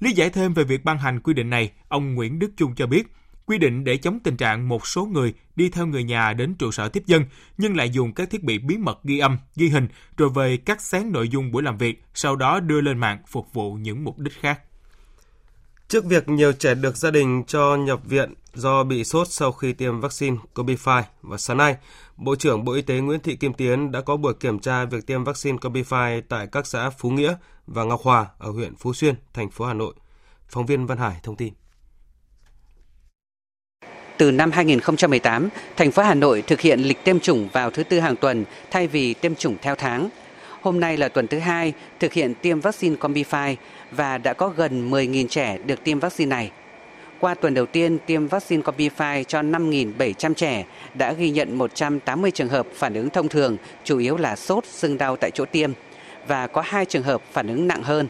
[0.00, 2.86] Lý giải thêm về việc ban hành quy định này, ông Nguyễn Đức Trung cho
[2.86, 3.06] biết,
[3.46, 6.70] quy định để chống tình trạng một số người đi theo người nhà đến trụ
[6.70, 7.24] sở tiếp dân
[7.58, 10.80] nhưng lại dùng các thiết bị bí mật ghi âm, ghi hình rồi về cắt
[10.80, 14.18] xén nội dung buổi làm việc, sau đó đưa lên mạng phục vụ những mục
[14.18, 14.60] đích khác.
[15.88, 19.72] Trước việc nhiều trẻ được gia đình cho nhập viện do bị sốt sau khi
[19.72, 21.76] tiêm vaccine Combify và sáng nay,
[22.16, 25.06] Bộ trưởng Bộ Y tế Nguyễn Thị Kim Tiến đã có buổi kiểm tra việc
[25.06, 27.34] tiêm vaccine Combify tại các xã Phú Nghĩa
[27.66, 29.94] và Ngọc Hòa ở huyện Phú Xuyên, thành phố Hà Nội.
[30.48, 31.52] Phóng viên Văn Hải thông tin.
[34.18, 38.00] Từ năm 2018, thành phố Hà Nội thực hiện lịch tiêm chủng vào thứ tư
[38.00, 40.08] hàng tuần thay vì tiêm chủng theo tháng.
[40.62, 43.56] Hôm nay là tuần thứ hai thực hiện tiêm vaccine Combify
[43.90, 46.50] và đã có gần 10.000 trẻ được tiêm vaccine này.
[47.20, 50.64] Qua tuần đầu tiên tiêm vaccine Combify cho 5.700 trẻ,
[50.94, 54.98] đã ghi nhận 180 trường hợp phản ứng thông thường, chủ yếu là sốt, sưng
[54.98, 55.70] đau tại chỗ tiêm,
[56.26, 58.08] và có hai trường hợp phản ứng nặng hơn.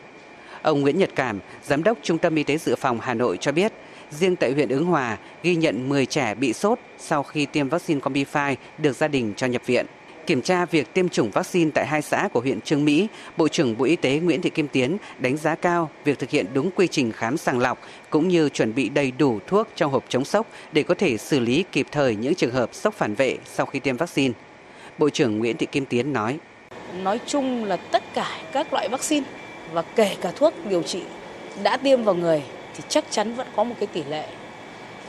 [0.63, 3.53] Ông Nguyễn Nhật Cảm, Giám đốc Trung tâm Y tế Dự phòng Hà Nội cho
[3.53, 3.73] biết,
[4.11, 8.01] riêng tại huyện Ứng Hòa ghi nhận 10 trẻ bị sốt sau khi tiêm vaccine
[8.01, 9.87] Combify được gia đình cho nhập viện.
[10.29, 13.79] Kiểm tra việc tiêm chủng vaccine tại hai xã của huyện Trương Mỹ, Bộ trưởng
[13.79, 16.87] Bộ Y tế Nguyễn Thị Kim Tiến đánh giá cao việc thực hiện đúng quy
[16.87, 17.79] trình khám sàng lọc
[18.11, 21.41] cũng như chuẩn bị đầy đủ thuốc trong hộp chống sốc để có thể xử
[21.41, 24.35] lý kịp thời những trường hợp sốc phản vệ sau khi tiêm vaccine.
[24.99, 26.39] Bộ trưởng Nguyễn Thị Kim Tiến nói:
[27.03, 29.27] Nói chung là tất cả các loại vaccine
[29.73, 31.03] và kể cả thuốc điều trị
[31.63, 32.43] đã tiêm vào người
[32.77, 34.27] thì chắc chắn vẫn có một cái tỷ lệ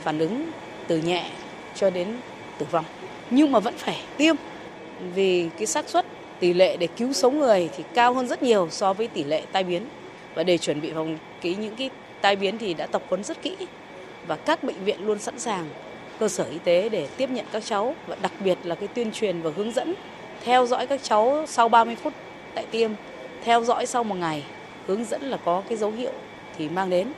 [0.02, 0.50] phản ứng
[0.86, 1.30] từ nhẹ
[1.74, 2.08] cho đến
[2.58, 2.84] tử vong.
[3.30, 4.36] Nhưng mà vẫn phải tiêm
[5.14, 6.06] vì cái xác suất,
[6.40, 9.42] tỷ lệ để cứu sống người thì cao hơn rất nhiều so với tỷ lệ
[9.52, 9.86] tai biến
[10.34, 11.90] và để chuẩn bị phòng cái những cái
[12.20, 13.56] tai biến thì đã tập huấn rất kỹ
[14.26, 15.68] và các bệnh viện luôn sẵn sàng,
[16.18, 19.12] cơ sở y tế để tiếp nhận các cháu và đặc biệt là cái tuyên
[19.12, 19.94] truyền và hướng dẫn,
[20.44, 22.12] theo dõi các cháu sau 30 phút
[22.54, 22.90] tại tiêm,
[23.44, 24.44] theo dõi sau một ngày,
[24.86, 26.12] hướng dẫn là có cái dấu hiệu
[26.56, 27.12] thì mang đến.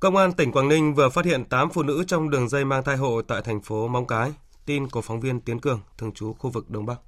[0.00, 2.84] Công an tỉnh Quảng Ninh vừa phát hiện 8 phụ nữ trong đường dây mang
[2.84, 4.30] thai hộ tại thành phố Móng Cái.
[4.68, 7.00] Tin của phóng viên Tiến Cường, thường trú khu vực Đông Bắc.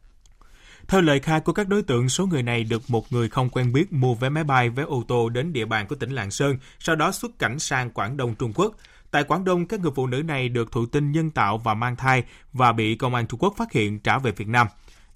[0.89, 3.73] Theo lời khai của các đối tượng, số người này được một người không quen
[3.73, 6.57] biết mua vé máy bay, vé ô tô đến địa bàn của tỉnh Lạng Sơn,
[6.79, 8.75] sau đó xuất cảnh sang Quảng Đông Trung Quốc.
[9.11, 11.97] Tại Quảng Đông, các người phụ nữ này được thụ tinh nhân tạo và mang
[11.97, 14.67] thai và bị công an Trung Quốc phát hiện trả về Việt Nam.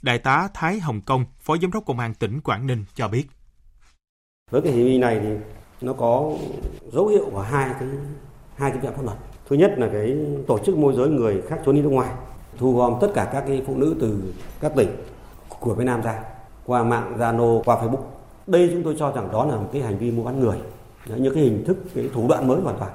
[0.03, 3.26] Đại tá Thái Hồng Công, Phó Giám đốc Công an tỉnh Quảng Ninh cho biết.
[4.51, 5.28] Với cái hành vi này thì
[5.80, 6.32] nó có
[6.92, 7.88] dấu hiệu của hai cái
[8.57, 9.18] hai cái vi phạm pháp luật.
[9.49, 10.16] Thứ nhất là cái
[10.47, 12.14] tổ chức môi giới người khác trốn đi nước ngoài,
[12.59, 14.88] thu gom tất cả các cái phụ nữ từ các tỉnh
[15.48, 16.20] của Việt Nam ra
[16.66, 18.02] qua mạng Zalo, qua Facebook.
[18.46, 20.57] Đây chúng tôi cho rằng đó là một cái hành vi mua bán người,
[21.07, 22.92] những cái hình thức, cái thủ đoạn mới hoàn toàn.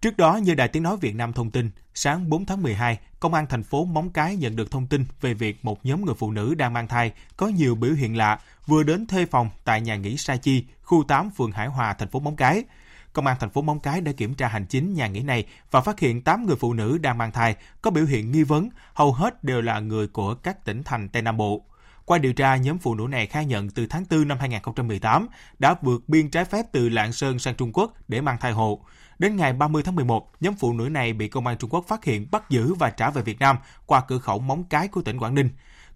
[0.00, 3.34] Trước đó, như Đài Tiếng Nói Việt Nam thông tin, sáng 4 tháng 12, Công
[3.34, 6.30] an thành phố Móng Cái nhận được thông tin về việc một nhóm người phụ
[6.30, 9.96] nữ đang mang thai có nhiều biểu hiện lạ vừa đến thuê phòng tại nhà
[9.96, 12.64] nghỉ Sa Chi, khu 8 phường Hải Hòa, thành phố Móng Cái.
[13.12, 15.80] Công an thành phố Móng Cái đã kiểm tra hành chính nhà nghỉ này và
[15.80, 19.12] phát hiện 8 người phụ nữ đang mang thai có biểu hiện nghi vấn, hầu
[19.12, 21.64] hết đều là người của các tỉnh thành Tây Nam Bộ.
[22.04, 25.26] Qua điều tra, nhóm phụ nữ này khai nhận từ tháng 4 năm 2018
[25.58, 28.84] đã vượt biên trái phép từ Lạng Sơn sang Trung Quốc để mang thai hộ.
[29.18, 32.04] Đến ngày 30 tháng 11, nhóm phụ nữ này bị công an Trung Quốc phát
[32.04, 33.56] hiện, bắt giữ và trả về Việt Nam
[33.86, 35.48] qua cửa khẩu Móng Cái của tỉnh Quảng Ninh.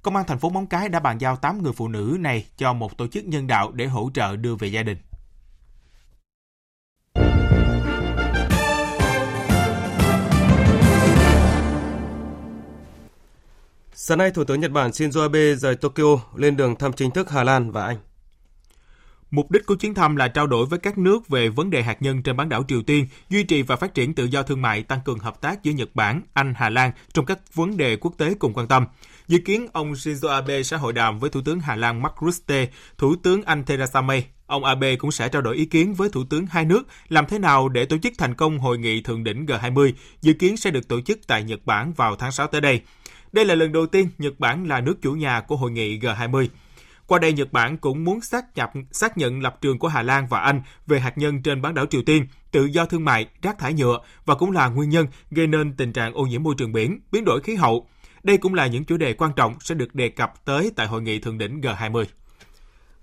[0.02, 2.72] Công an thành phố Móng Cái đã bàn giao 8 người phụ nữ này cho
[2.72, 4.98] một tổ chức nhân đạo để hỗ trợ đưa về gia đình.
[13.99, 17.30] Sáng nay, Thủ tướng Nhật Bản Shinzo Abe rời Tokyo lên đường thăm chính thức
[17.30, 17.97] Hà Lan và Anh.
[19.30, 22.03] Mục đích của chuyến thăm là trao đổi với các nước về vấn đề hạt
[22.03, 24.82] nhân trên bán đảo Triều Tiên, duy trì và phát triển tự do thương mại,
[24.82, 28.14] tăng cường hợp tác giữa Nhật Bản, Anh, Hà Lan trong các vấn đề quốc
[28.18, 28.86] tế cùng quan tâm.
[29.28, 32.68] Dự kiến ông Shinzo Abe sẽ hội đàm với Thủ tướng Hà Lan Mark Rutte,
[32.99, 34.26] Thủ tướng Anh Theresa May.
[34.47, 37.38] Ông Abe cũng sẽ trao đổi ý kiến với Thủ tướng hai nước làm thế
[37.38, 39.92] nào để tổ chức thành công hội nghị thượng đỉnh G20,
[40.22, 42.80] dự kiến sẽ được tổ chức tại Nhật Bản vào tháng 6 tới đây.
[43.37, 46.49] Đây là lần đầu tiên Nhật Bản là nước chủ nhà của hội nghị G20.
[47.07, 50.26] Qua đây, Nhật Bản cũng muốn xác nhập xác nhận lập trường của Hà Lan
[50.30, 53.59] và Anh về hạt nhân trên bán đảo Triều Tiên, tự do thương mại, rác
[53.59, 56.72] thải nhựa và cũng là nguyên nhân gây nên tình trạng ô nhiễm môi trường
[56.72, 57.89] biển, biến đổi khí hậu.
[58.22, 61.03] Đây cũng là những chủ đề quan trọng sẽ được đề cập tới tại hội
[61.03, 62.05] nghị thượng đỉnh G20.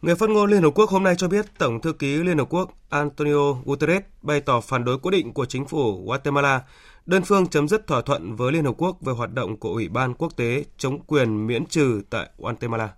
[0.01, 2.47] Người phát ngôn Liên Hợp Quốc hôm nay cho biết Tổng thư ký Liên Hợp
[2.49, 6.61] Quốc Antonio Guterres bày tỏ phản đối quyết định của chính phủ Guatemala
[7.05, 9.87] đơn phương chấm dứt thỏa thuận với Liên Hợp Quốc về hoạt động của Ủy
[9.87, 12.89] ban Quốc tế chống quyền miễn trừ tại Guatemala.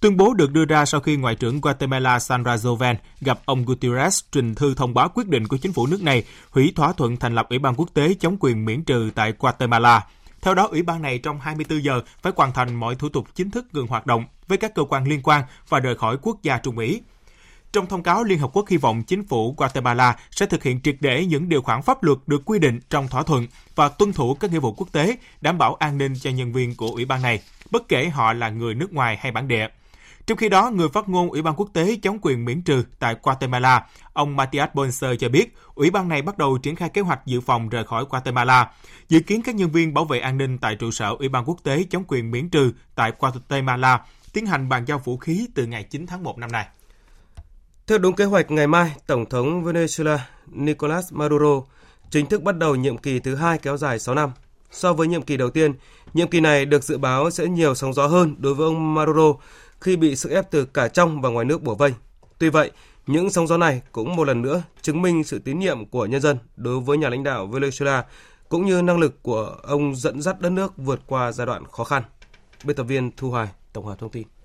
[0.00, 4.22] Tuyên bố được đưa ra sau khi Ngoại trưởng Guatemala Sandra Joven gặp ông Gutierrez
[4.32, 7.34] trình thư thông báo quyết định của chính phủ nước này hủy thỏa thuận thành
[7.34, 10.06] lập Ủy ban quốc tế chống quyền miễn trừ tại Guatemala.
[10.40, 13.50] Theo đó, Ủy ban này trong 24 giờ phải hoàn thành mọi thủ tục chính
[13.50, 16.58] thức ngừng hoạt động với các cơ quan liên quan và rời khỏi quốc gia
[16.58, 17.00] Trung Mỹ.
[17.76, 20.96] Trong thông cáo, Liên Hợp Quốc hy vọng chính phủ Guatemala sẽ thực hiện triệt
[21.00, 24.34] để những điều khoản pháp luật được quy định trong thỏa thuận và tuân thủ
[24.34, 27.22] các nghĩa vụ quốc tế, đảm bảo an ninh cho nhân viên của ủy ban
[27.22, 29.68] này, bất kể họ là người nước ngoài hay bản địa.
[30.26, 33.16] Trong khi đó, người phát ngôn Ủy ban quốc tế chống quyền miễn trừ tại
[33.22, 37.26] Guatemala, ông Matias Bonser cho biết, Ủy ban này bắt đầu triển khai kế hoạch
[37.26, 38.70] dự phòng rời khỏi Guatemala.
[39.08, 41.58] Dự kiến các nhân viên bảo vệ an ninh tại trụ sở Ủy ban quốc
[41.62, 44.00] tế chống quyền miễn trừ tại Guatemala
[44.32, 46.66] tiến hành bàn giao vũ khí từ ngày 9 tháng 1 năm nay.
[47.86, 51.62] Theo đúng kế hoạch, ngày mai, Tổng thống Venezuela Nicolas Maduro
[52.10, 54.30] chính thức bắt đầu nhiệm kỳ thứ hai kéo dài 6 năm.
[54.70, 55.74] So với nhiệm kỳ đầu tiên,
[56.14, 59.34] nhiệm kỳ này được dự báo sẽ nhiều sóng gió hơn đối với ông Maduro
[59.80, 61.94] khi bị sức ép từ cả trong và ngoài nước bổ vây.
[62.38, 62.70] Tuy vậy,
[63.06, 66.20] những sóng gió này cũng một lần nữa chứng minh sự tín nhiệm của nhân
[66.20, 68.02] dân đối với nhà lãnh đạo Venezuela
[68.48, 71.84] cũng như năng lực của ông dẫn dắt đất nước vượt qua giai đoạn khó
[71.84, 72.02] khăn.
[72.64, 74.35] Biên tập viên Thu Hoài tổng hợp thông tin.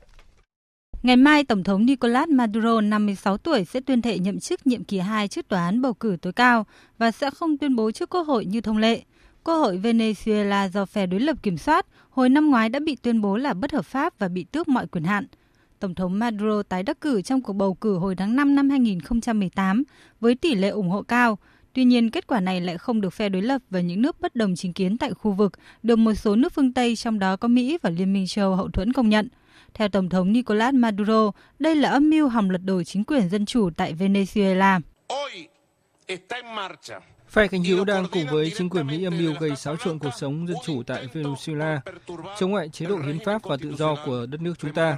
[1.03, 4.99] Ngày mai, Tổng thống Nicolas Maduro, 56 tuổi, sẽ tuyên thệ nhậm chức nhiệm kỳ
[4.99, 6.65] 2 trước tòa án bầu cử tối cao
[6.97, 9.01] và sẽ không tuyên bố trước Quốc hội như thông lệ.
[9.43, 13.21] Quốc hội Venezuela do phe đối lập kiểm soát hồi năm ngoái đã bị tuyên
[13.21, 15.25] bố là bất hợp pháp và bị tước mọi quyền hạn.
[15.79, 19.83] Tổng thống Maduro tái đắc cử trong cuộc bầu cử hồi tháng 5 năm 2018
[20.19, 21.37] với tỷ lệ ủng hộ cao.
[21.73, 24.35] Tuy nhiên, kết quả này lại không được phe đối lập và những nước bất
[24.35, 27.47] đồng chính kiến tại khu vực được một số nước phương Tây trong đó có
[27.47, 29.27] Mỹ và Liên minh châu hậu thuẫn công nhận.
[29.73, 33.45] Theo Tổng thống Nicolas Maduro, đây là âm mưu hòng lật đổ chính quyền dân
[33.45, 34.79] chủ tại Venezuela.
[37.29, 40.09] Phe cánh hữu đang cùng với chính quyền Mỹ âm mưu gây xáo trộn cuộc
[40.19, 41.79] sống dân chủ tại Venezuela,
[42.39, 44.97] chống lại chế độ hiến pháp và tự do của đất nước chúng ta.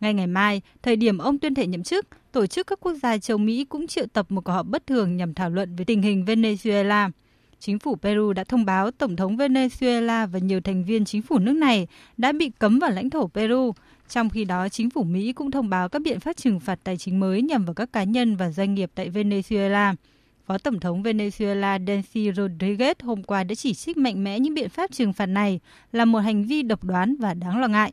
[0.00, 3.18] Ngay ngày mai, thời điểm ông tuyên thệ nhậm chức, tổ chức các quốc gia
[3.18, 6.02] châu Mỹ cũng triệu tập một cuộc họp bất thường nhằm thảo luận về tình
[6.02, 7.10] hình Venezuela.
[7.64, 11.38] Chính phủ Peru đã thông báo Tổng thống Venezuela và nhiều thành viên chính phủ
[11.38, 11.86] nước này
[12.16, 13.72] đã bị cấm vào lãnh thổ Peru.
[14.08, 16.96] Trong khi đó, chính phủ Mỹ cũng thông báo các biện pháp trừng phạt tài
[16.96, 19.94] chính mới nhằm vào các cá nhân và doanh nghiệp tại Venezuela.
[20.46, 24.68] Phó Tổng thống Venezuela Delcy Rodriguez hôm qua đã chỉ trích mạnh mẽ những biện
[24.68, 25.60] pháp trừng phạt này
[25.92, 27.92] là một hành vi độc đoán và đáng lo ngại.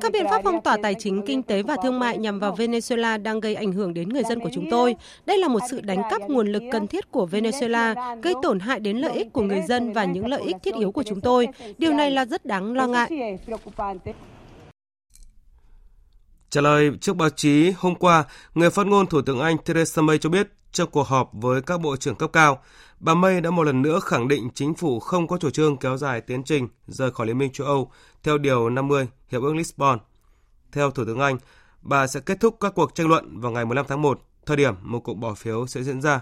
[0.00, 3.22] Các biện pháp phong tỏa tài chính, kinh tế và thương mại nhằm vào Venezuela
[3.22, 4.94] đang gây ảnh hưởng đến người dân của chúng tôi.
[5.26, 8.80] Đây là một sự đánh cắp nguồn lực cần thiết của Venezuela, gây tổn hại
[8.80, 11.48] đến lợi ích của người dân và những lợi ích thiết yếu của chúng tôi.
[11.78, 13.38] Điều này là rất đáng lo ngại.
[16.50, 20.18] Trả lời trước báo chí hôm qua, người phát ngôn Thủ tướng Anh Theresa May
[20.18, 22.62] cho biết trong cuộc họp với các bộ trưởng cấp cao,
[23.02, 25.96] bà May đã một lần nữa khẳng định chính phủ không có chủ trương kéo
[25.96, 27.90] dài tiến trình rời khỏi Liên minh châu Âu
[28.22, 29.98] theo Điều 50 Hiệp ước Lisbon.
[30.72, 31.38] Theo Thủ tướng Anh,
[31.80, 34.74] bà sẽ kết thúc các cuộc tranh luận vào ngày 15 tháng 1, thời điểm
[34.82, 36.20] một cuộc bỏ phiếu sẽ diễn ra.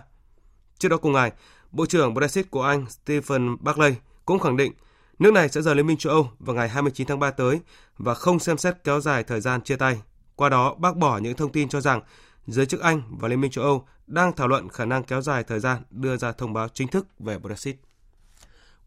[0.79, 1.33] Trước đó cùng ngày,
[1.71, 4.73] Bộ trưởng Brexit của Anh Stephen Barclay cũng khẳng định
[5.19, 7.61] nước này sẽ rời Liên minh châu Âu vào ngày 29 tháng 3 tới
[7.99, 10.03] và không xem xét kéo dài thời gian chia tay.
[10.37, 12.01] Qua đó, bác bỏ những thông tin cho rằng
[12.47, 15.45] giới chức Anh và Liên minh châu Âu đang thảo luận khả năng kéo dài
[15.45, 17.77] thời gian đưa ra thông báo chính thức về Brexit.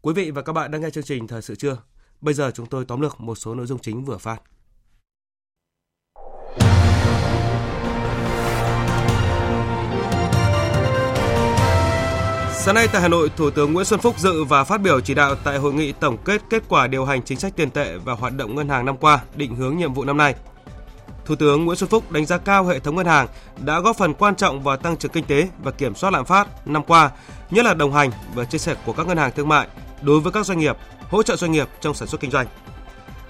[0.02, 1.76] Quý vị và các bạn đang nghe chương trình Thời sự trưa.
[2.20, 4.42] Bây giờ chúng tôi tóm lược một số nội dung chính vừa phát.
[12.52, 15.14] Sáng nay tại Hà Nội, Thủ tướng Nguyễn Xuân Phúc dự và phát biểu chỉ
[15.14, 18.12] đạo tại hội nghị tổng kết kết quả điều hành chính sách tiền tệ và
[18.12, 20.34] hoạt động ngân hàng năm qua, định hướng nhiệm vụ năm nay.
[21.24, 23.26] Thủ tướng Nguyễn Xuân Phúc đánh giá cao hệ thống ngân hàng
[23.64, 26.66] đã góp phần quan trọng vào tăng trưởng kinh tế và kiểm soát lạm phát
[26.66, 27.10] năm qua,
[27.50, 29.68] nhất là đồng hành và chia sẻ của các ngân hàng thương mại
[30.02, 30.76] đối với các doanh nghiệp,
[31.10, 32.46] hỗ trợ doanh nghiệp trong sản xuất kinh doanh.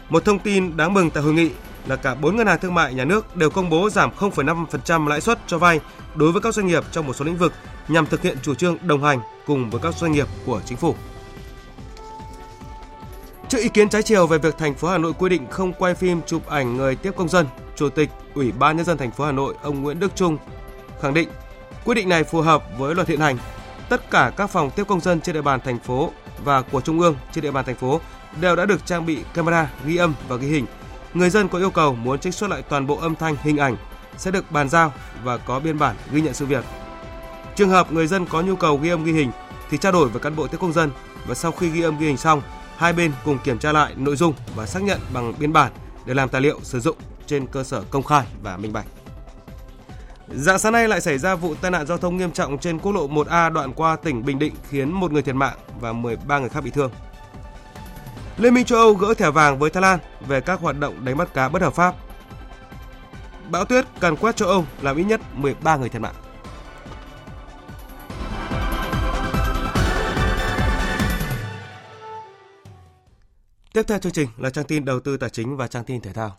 [0.09, 1.51] Một thông tin đáng mừng tại hội nghị
[1.87, 5.21] là cả 4 ngân hàng thương mại nhà nước đều công bố giảm 0,5% lãi
[5.21, 5.81] suất cho vay
[6.15, 7.53] đối với các doanh nghiệp trong một số lĩnh vực
[7.89, 10.95] nhằm thực hiện chủ trương đồng hành cùng với các doanh nghiệp của chính phủ.
[13.49, 15.95] Trước ý kiến trái chiều về việc thành phố Hà Nội quy định không quay
[15.95, 17.47] phim chụp ảnh người tiếp công dân,
[17.77, 20.39] Chủ tịch Ủy ban nhân dân thành phố Hà Nội ông Nguyễn Đức Trung
[21.03, 21.29] khẳng định
[21.85, 23.39] quyết định này phù hợp với luật hiện hành.
[23.89, 26.11] Tất cả các phòng tiếp công dân trên địa bàn thành phố
[26.45, 28.01] và của trung ương trên địa bàn thành phố
[28.41, 30.67] đều đã được trang bị camera ghi âm và ghi hình.
[31.15, 33.77] Người dân có yêu cầu muốn trích xuất lại toàn bộ âm thanh, hình ảnh
[34.17, 34.93] sẽ được bàn giao
[35.25, 36.65] và có biên bản ghi nhận sự việc.
[37.57, 39.31] Trường hợp người dân có nhu cầu ghi âm ghi hình
[39.71, 40.91] thì trao đổi với cán bộ tiếp công dân
[41.27, 42.43] và sau khi ghi âm ghi hình xong,
[42.77, 45.73] hai bên cùng kiểm tra lại nội dung và xác nhận bằng biên bản
[46.07, 46.97] để làm tài liệu sử dụng
[47.27, 48.87] trên cơ sở công khai và minh bạch.
[50.29, 52.93] Dạng sáng nay lại xảy ra vụ tai nạn giao thông nghiêm trọng trên quốc
[52.93, 56.49] lộ 1A đoạn qua tỉnh Bình Định, khiến một người thiệt mạng và 13 người
[56.49, 56.91] khác bị thương.
[58.37, 61.17] Liên minh châu Âu gỡ thẻ vàng với Thái Lan về các hoạt động đánh
[61.17, 61.95] bắt cá bất hợp pháp.
[63.51, 66.15] Bão tuyết càn quét châu Âu làm ít nhất 13 người thiệt mạng.
[73.73, 76.13] Tiếp theo chương trình là trang tin đầu tư tài chính và trang tin thể
[76.13, 76.37] thao.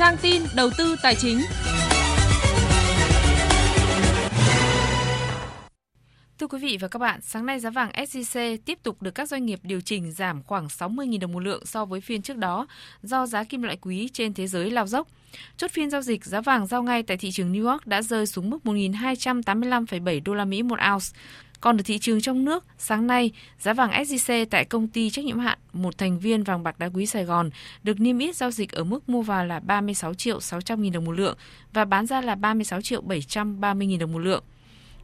[0.00, 1.40] Trang tin đầu tư tài chính.
[6.38, 9.28] Thưa quý vị và các bạn, sáng nay giá vàng SJC tiếp tục được các
[9.28, 12.66] doanh nghiệp điều chỉnh giảm khoảng 60.000 đồng một lượng so với phiên trước đó
[13.02, 15.08] do giá kim loại quý trên thế giới lao dốc.
[15.56, 18.26] Chốt phiên giao dịch, giá vàng giao ngay tại thị trường New York đã rơi
[18.26, 21.06] xuống mức 1.285,7 đô la Mỹ một ounce.
[21.60, 25.24] Còn ở thị trường trong nước, sáng nay, giá vàng SJC tại công ty trách
[25.24, 27.50] nhiệm hạn một thành viên vàng bạc đá quý Sài Gòn
[27.82, 31.04] được niêm yết giao dịch ở mức mua vào là 36 triệu 600 nghìn đồng
[31.04, 31.36] một lượng
[31.72, 34.44] và bán ra là 36 triệu 730 nghìn đồng một lượng.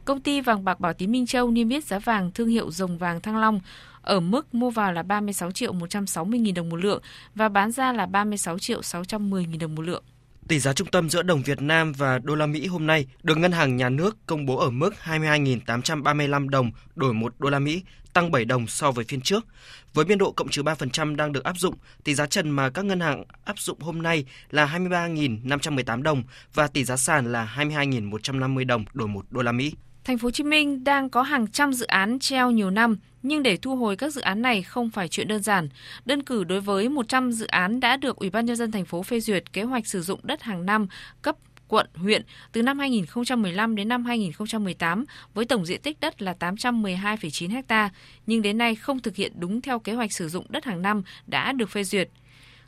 [0.05, 2.97] Công ty vàng bạc Bảo Tín Minh Châu niêm yết giá vàng thương hiệu dòng
[2.97, 3.59] vàng Thăng Long
[4.01, 7.01] ở mức mua vào là 36 triệu 160 nghìn đồng một lượng
[7.35, 10.03] và bán ra là 36 triệu 610 nghìn đồng một lượng.
[10.47, 13.37] Tỷ giá trung tâm giữa đồng Việt Nam và đô la Mỹ hôm nay được
[13.37, 17.83] Ngân hàng Nhà nước công bố ở mức 22.835 đồng đổi 1 đô la Mỹ,
[18.13, 19.45] tăng 7 đồng so với phiên trước.
[19.93, 22.85] Với biên độ cộng trừ 3% đang được áp dụng, tỷ giá trần mà các
[22.85, 26.23] ngân hàng áp dụng hôm nay là 23.518 đồng
[26.53, 29.73] và tỷ giá sàn là 22.150 đồng đổi 1 đô la Mỹ.
[30.07, 33.43] Thành phố Hồ Chí Minh đang có hàng trăm dự án treo nhiều năm, nhưng
[33.43, 35.69] để thu hồi các dự án này không phải chuyện đơn giản.
[36.05, 39.03] Đơn cử đối với 100 dự án đã được Ủy ban nhân dân thành phố
[39.03, 40.87] phê duyệt kế hoạch sử dụng đất hàng năm
[41.21, 41.35] cấp
[41.67, 47.61] quận, huyện từ năm 2015 đến năm 2018 với tổng diện tích đất là 812,9
[47.69, 47.89] ha,
[48.27, 51.03] nhưng đến nay không thực hiện đúng theo kế hoạch sử dụng đất hàng năm
[51.25, 52.09] đã được phê duyệt.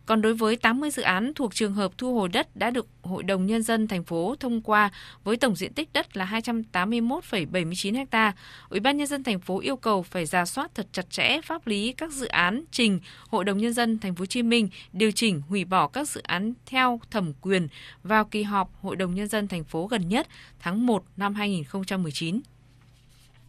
[0.09, 3.23] Còn đối với 80 dự án thuộc trường hợp thu hồi đất đã được Hội
[3.23, 4.89] đồng Nhân dân thành phố thông qua
[5.23, 8.33] với tổng diện tích đất là 281,79 ha,
[8.69, 11.67] Ủy ban Nhân dân thành phố yêu cầu phải ra soát thật chặt chẽ pháp
[11.67, 15.11] lý các dự án trình Hội đồng Nhân dân thành phố Hồ Chí Minh điều
[15.11, 17.67] chỉnh hủy bỏ các dự án theo thẩm quyền
[18.03, 20.27] vào kỳ họp Hội đồng Nhân dân thành phố gần nhất
[20.59, 22.39] tháng 1 năm 2019.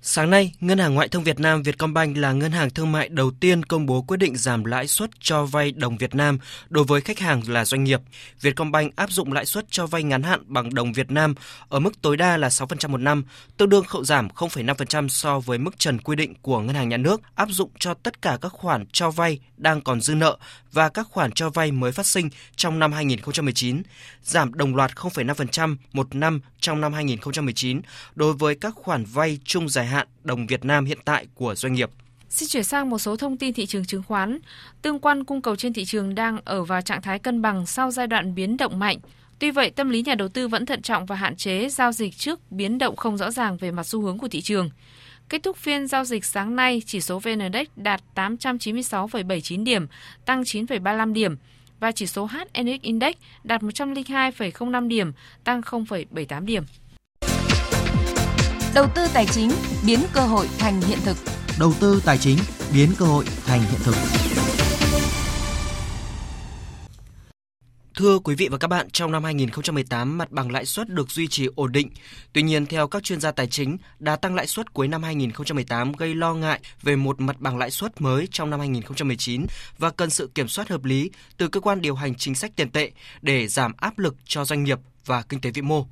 [0.03, 3.31] Sáng nay, Ngân hàng Ngoại thương Việt Nam Vietcombank là ngân hàng thương mại đầu
[3.41, 6.39] tiên công bố quyết định giảm lãi suất cho vay đồng Việt Nam
[6.69, 8.01] đối với khách hàng là doanh nghiệp.
[8.41, 11.35] Vietcombank áp dụng lãi suất cho vay ngắn hạn bằng đồng Việt Nam
[11.69, 13.25] ở mức tối đa là 6% một năm,
[13.57, 16.97] tương đương khấu giảm 0,5% so với mức trần quy định của Ngân hàng Nhà
[16.97, 20.39] nước, áp dụng cho tất cả các khoản cho vay đang còn dư nợ
[20.73, 23.83] và các khoản cho vay mới phát sinh trong năm 2019,
[24.23, 27.81] giảm đồng loạt 0,5% một năm trong năm 2019
[28.15, 31.73] đối với các khoản vay chung dài hạn đồng Việt Nam hiện tại của doanh
[31.73, 31.91] nghiệp.
[32.29, 34.39] Xin chuyển sang một số thông tin thị trường chứng khoán.
[34.83, 37.91] Tương quan cung cầu trên thị trường đang ở vào trạng thái cân bằng sau
[37.91, 38.99] giai đoạn biến động mạnh.
[39.39, 42.17] Tuy vậy, tâm lý nhà đầu tư vẫn thận trọng và hạn chế giao dịch
[42.17, 44.71] trước biến động không rõ ràng về mặt xu hướng của thị trường.
[45.31, 49.87] Kết thúc phiên giao dịch sáng nay, chỉ số VN Index đạt 896,79 điểm,
[50.25, 51.37] tăng 9,35 điểm
[51.81, 53.15] và chỉ số HNX Index
[53.45, 55.13] đạt 102,05 điểm,
[55.45, 56.65] tăng 0,78 điểm.
[58.75, 59.51] Đầu tư tài chính
[59.87, 61.17] biến cơ hội thành hiện thực.
[61.59, 62.39] Đầu tư tài chính
[62.75, 63.95] biến cơ hội thành hiện thực.
[68.01, 71.29] Thưa quý vị và các bạn, trong năm 2018, mặt bằng lãi suất được duy
[71.29, 71.91] trì ổn định.
[72.33, 75.93] Tuy nhiên, theo các chuyên gia tài chính, đà tăng lãi suất cuối năm 2018
[75.93, 79.47] gây lo ngại về một mặt bằng lãi suất mới trong năm 2019
[79.79, 82.71] và cần sự kiểm soát hợp lý từ cơ quan điều hành chính sách tiền
[82.71, 82.91] tệ
[83.23, 85.87] để giảm áp lực cho doanh nghiệp và kinh tế vĩ mô.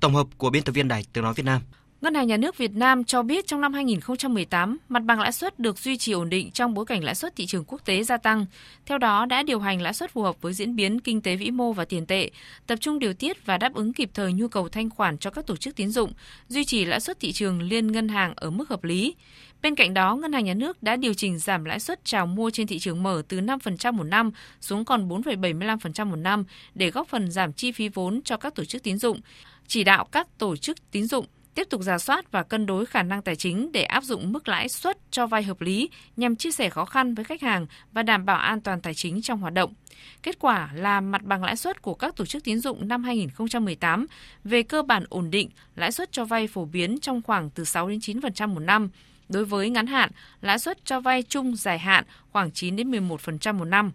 [0.00, 1.62] Tổng hợp của biên tập viên Đài Tiếng nói Việt Nam.
[2.02, 5.58] Ngân hàng Nhà nước Việt Nam cho biết trong năm 2018, mặt bằng lãi suất
[5.58, 8.16] được duy trì ổn định trong bối cảnh lãi suất thị trường quốc tế gia
[8.16, 8.46] tăng.
[8.86, 11.50] Theo đó, đã điều hành lãi suất phù hợp với diễn biến kinh tế vĩ
[11.50, 12.30] mô và tiền tệ,
[12.66, 15.46] tập trung điều tiết và đáp ứng kịp thời nhu cầu thanh khoản cho các
[15.46, 16.12] tổ chức tín dụng,
[16.48, 19.14] duy trì lãi suất thị trường liên ngân hàng ở mức hợp lý.
[19.62, 22.50] Bên cạnh đó, Ngân hàng Nhà nước đã điều chỉnh giảm lãi suất chào mua
[22.50, 24.30] trên thị trường mở từ 5% một năm
[24.60, 26.44] xuống còn 4,75% một năm
[26.74, 29.20] để góp phần giảm chi phí vốn cho các tổ chức tín dụng,
[29.66, 33.02] chỉ đạo các tổ chức tín dụng tiếp tục giả soát và cân đối khả
[33.02, 36.50] năng tài chính để áp dụng mức lãi suất cho vay hợp lý nhằm chia
[36.50, 39.54] sẻ khó khăn với khách hàng và đảm bảo an toàn tài chính trong hoạt
[39.54, 39.74] động.
[40.22, 44.06] Kết quả là mặt bằng lãi suất của các tổ chức tín dụng năm 2018
[44.44, 47.88] về cơ bản ổn định, lãi suất cho vay phổ biến trong khoảng từ 6
[47.88, 48.90] đến 9% một năm.
[49.28, 53.54] Đối với ngắn hạn, lãi suất cho vay chung dài hạn khoảng 9 đến 11%
[53.54, 53.92] một năm.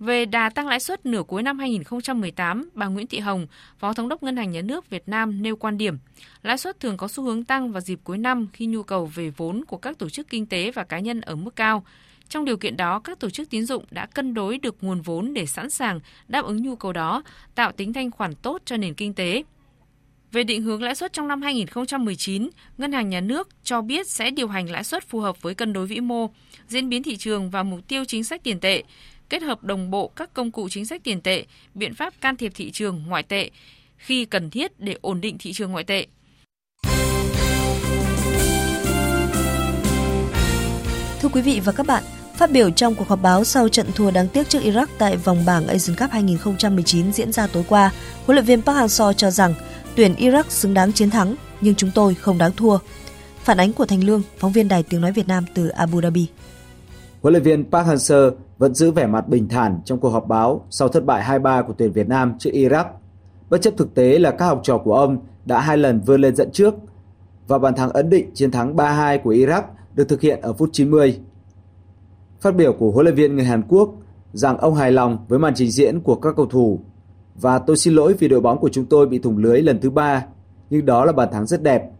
[0.00, 3.46] Về đà tăng lãi suất nửa cuối năm 2018, bà Nguyễn Thị Hồng,
[3.78, 5.98] Phó Thống đốc Ngân hàng Nhà nước Việt Nam nêu quan điểm,
[6.42, 9.30] lãi suất thường có xu hướng tăng vào dịp cuối năm khi nhu cầu về
[9.36, 11.84] vốn của các tổ chức kinh tế và cá nhân ở mức cao.
[12.28, 15.34] Trong điều kiện đó, các tổ chức tín dụng đã cân đối được nguồn vốn
[15.34, 17.22] để sẵn sàng đáp ứng nhu cầu đó,
[17.54, 19.42] tạo tính thanh khoản tốt cho nền kinh tế.
[20.32, 24.30] Về định hướng lãi suất trong năm 2019, Ngân hàng Nhà nước cho biết sẽ
[24.30, 26.30] điều hành lãi suất phù hợp với cân đối vĩ mô,
[26.68, 28.82] diễn biến thị trường và mục tiêu chính sách tiền tệ,
[29.30, 32.52] kết hợp đồng bộ các công cụ chính sách tiền tệ, biện pháp can thiệp
[32.54, 33.50] thị trường ngoại tệ
[33.96, 36.06] khi cần thiết để ổn định thị trường ngoại tệ.
[41.20, 42.02] Thưa quý vị và các bạn,
[42.36, 45.44] phát biểu trong cuộc họp báo sau trận thua đáng tiếc trước Iraq tại vòng
[45.46, 47.92] bảng Asian Cup 2019 diễn ra tối qua,
[48.26, 49.54] huấn luyện viên Park Hang-seo cho rằng
[49.94, 52.78] tuyển Iraq xứng đáng chiến thắng, nhưng chúng tôi không đáng thua.
[53.44, 56.26] Phản ánh của Thành Lương, phóng viên Đài Tiếng Nói Việt Nam từ Abu Dhabi.
[57.22, 60.66] Huấn luyện viên Park Hang-seo vẫn giữ vẻ mặt bình thản trong cuộc họp báo
[60.70, 62.84] sau thất bại 2-3 của tuyển Việt Nam trước Iraq.
[63.50, 66.36] Bất chấp thực tế là các học trò của ông đã hai lần vươn lên
[66.36, 66.74] dẫn trước
[67.46, 69.62] và bàn thắng ấn định chiến thắng 3-2 của Iraq
[69.94, 71.20] được thực hiện ở phút 90.
[72.40, 73.90] Phát biểu của huấn luyện viên người Hàn Quốc
[74.32, 76.80] rằng ông hài lòng với màn trình diễn của các cầu thủ
[77.34, 79.90] và tôi xin lỗi vì đội bóng của chúng tôi bị thủng lưới lần thứ
[79.90, 80.26] ba,
[80.70, 81.90] nhưng đó là bàn thắng rất đẹp.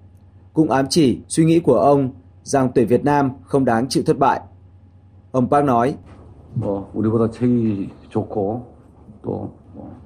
[0.53, 2.11] Cũng ám chỉ suy nghĩ của ông
[2.43, 4.41] rằng tuyển Việt Nam không đáng chịu thất bại.
[5.33, 5.95] Ông Park nói,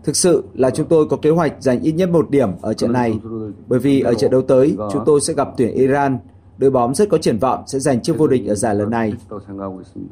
[0.04, 2.92] Thực sự là chúng tôi có kế hoạch giành ít nhất một điểm ở trận
[2.92, 3.20] này,
[3.68, 6.18] bởi vì ở trận đấu tới chúng tôi sẽ gặp tuyển Iran,
[6.58, 9.12] đội bóng rất có triển vọng sẽ giành chức vô địch ở giải lần này.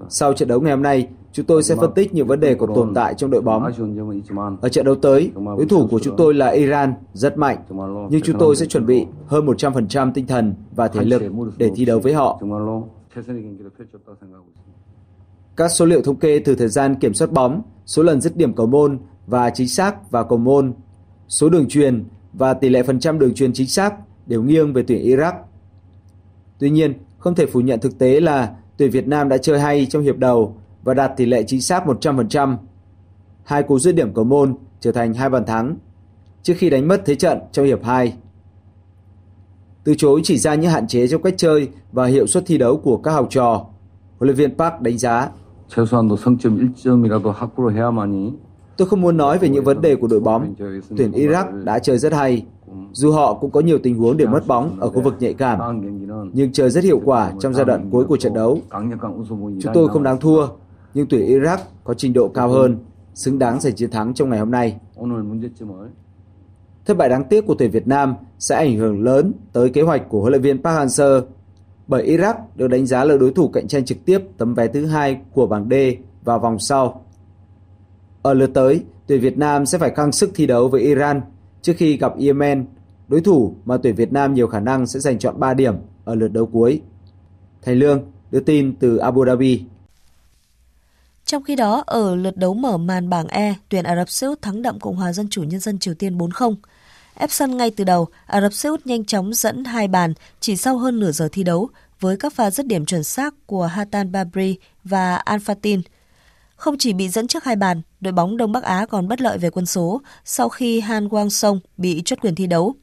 [0.09, 2.75] Sau trận đấu ngày hôm nay, chúng tôi sẽ phân tích những vấn đề còn
[2.75, 3.65] tồn tại trong đội bóng.
[4.61, 7.59] Ở trận đấu tới, đối thủ của chúng tôi là Iran, rất mạnh,
[8.11, 11.23] nhưng chúng tôi sẽ chuẩn bị hơn 100% tinh thần và thể lực
[11.57, 12.41] để thi đấu với họ.
[15.59, 18.55] Các số liệu thống kê từ thời gian kiểm soát bóng, số lần dứt điểm
[18.55, 20.75] cầu môn và chính xác vào cầu môn,
[21.29, 23.95] số đường truyền và tỷ lệ phần trăm đường truyền chính xác
[24.27, 25.33] đều nghiêng về tuyển Iraq.
[26.59, 29.87] Tuy nhiên, không thể phủ nhận thực tế là tuyển Việt Nam đã chơi hay
[29.87, 32.57] trong hiệp đầu và đạt tỷ lệ chính xác 100%.
[33.45, 35.77] hai cú dứt điểm cầu môn trở thành hai bàn thắng
[36.43, 38.13] trước khi đánh mất thế trận trong hiệp 2.
[39.85, 42.77] Từ chối chỉ ra những hạn chế trong cách chơi và hiệu suất thi đấu
[42.77, 43.67] của các học trò,
[44.19, 45.29] huấn luyện viên Park đánh giá
[48.77, 50.55] Tôi không muốn nói về những vấn đề của đội bóng.
[50.97, 52.47] Tuyển Iraq đã chơi rất hay.
[52.93, 55.59] Dù họ cũng có nhiều tình huống để mất bóng ở khu vực nhạy cảm,
[56.33, 58.59] nhưng chơi rất hiệu quả trong giai đoạn cuối của trận đấu.
[59.61, 60.47] Chúng tôi không đáng thua,
[60.95, 62.77] nhưng tuyển Iraq có trình độ cao hơn,
[63.15, 64.77] xứng đáng giành chiến thắng trong ngày hôm nay.
[66.87, 70.09] Thất bại đáng tiếc của tuyển Việt Nam sẽ ảnh hưởng lớn tới kế hoạch
[70.09, 71.21] của huấn luyện viên Park Hang-seo
[71.89, 74.87] bởi Iraq được đánh giá là đối thủ cạnh tranh trực tiếp tấm vé thứ
[74.87, 75.75] hai của bảng D
[76.25, 77.05] vào vòng sau.
[78.23, 81.21] Ở lượt tới, tuyển Việt Nam sẽ phải căng sức thi đấu với Iran
[81.63, 82.67] trước khi gặp Yemen,
[83.09, 85.75] đối thủ mà tuyển Việt Nam nhiều khả năng sẽ giành chọn 3 điểm
[86.05, 86.83] ở lượt đấu cuối.
[87.63, 89.65] Thành Lương đưa tin từ Abu Dhabi.
[91.25, 94.43] Trong khi đó, ở lượt đấu mở màn bảng E, tuyển Ả Rập Xê Út
[94.43, 96.55] thắng đậm Cộng hòa Dân chủ Nhân dân Triều Tiên 4-0.
[97.19, 100.57] Ép sân ngay từ đầu, Ả Rập Xê Út nhanh chóng dẫn hai bàn chỉ
[100.57, 101.69] sau hơn nửa giờ thi đấu
[102.01, 105.83] với các pha dứt điểm chuẩn xác của Hatan Babri và Al Fatin.
[106.57, 109.39] Không chỉ bị dẫn trước hai bàn, đội bóng Đông Bắc Á còn bất lợi
[109.39, 112.75] về quân số sau khi Han Wang Song bị chốt quyền thi đấu.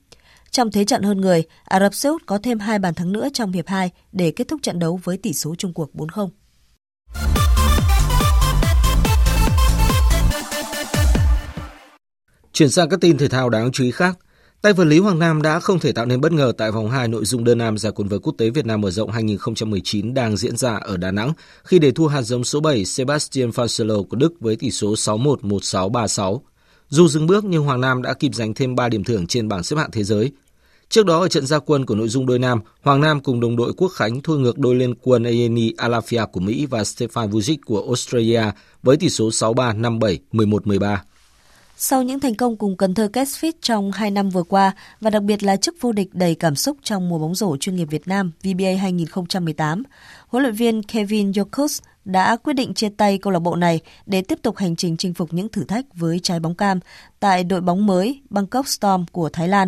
[0.52, 3.28] Trong thế trận hơn người, Ả Rập Xê Út có thêm hai bàn thắng nữa
[3.34, 6.30] trong hiệp 2 để kết thúc trận đấu với tỷ số chung cuộc 4-0.
[12.56, 14.18] Chuyển sang các tin thể thao đáng chú ý khác.
[14.62, 17.08] Tay vợt Lý Hoàng Nam đã không thể tạo nên bất ngờ tại vòng 2
[17.08, 20.38] nội dung đơn nam giải quần vợt quốc tế Việt Nam mở rộng 2019 đang
[20.38, 21.34] diễn ra ở Đà Nẵng
[21.64, 25.36] khi để thua hạt giống số 7 Sebastian Fancelo của Đức với tỷ số 6-1,
[25.38, 26.40] 1-6, 3-6.
[26.90, 29.64] Dù dừng bước nhưng Hoàng Nam đã kịp giành thêm 3 điểm thưởng trên bảng
[29.64, 30.32] xếp hạng thế giới.
[30.90, 33.56] Trước đó ở trận gia quân của nội dung đôi nam, Hoàng Nam cùng đồng
[33.56, 37.58] đội Quốc Khánh thua ngược đôi liên quân Ayeni Alafia của Mỹ và Stefan Vujic
[37.66, 38.44] của Australia
[38.84, 40.98] với tỷ số 6-3, 5-7, 11-13.
[41.78, 44.72] Sau những thành công cùng Cần Thơ Catfish trong 2 năm vừa qua
[45.02, 47.76] và đặc biệt là chức vô địch đầy cảm xúc trong mùa bóng rổ chuyên
[47.76, 49.84] nghiệp Việt Nam VBA 2018,
[50.28, 54.22] huấn luyện viên Kevin Yokus đã quyết định chia tay câu lạc bộ này để
[54.22, 56.80] tiếp tục hành trình chinh phục những thử thách với trái bóng cam
[57.20, 59.68] tại đội bóng mới Bangkok Storm của Thái Lan.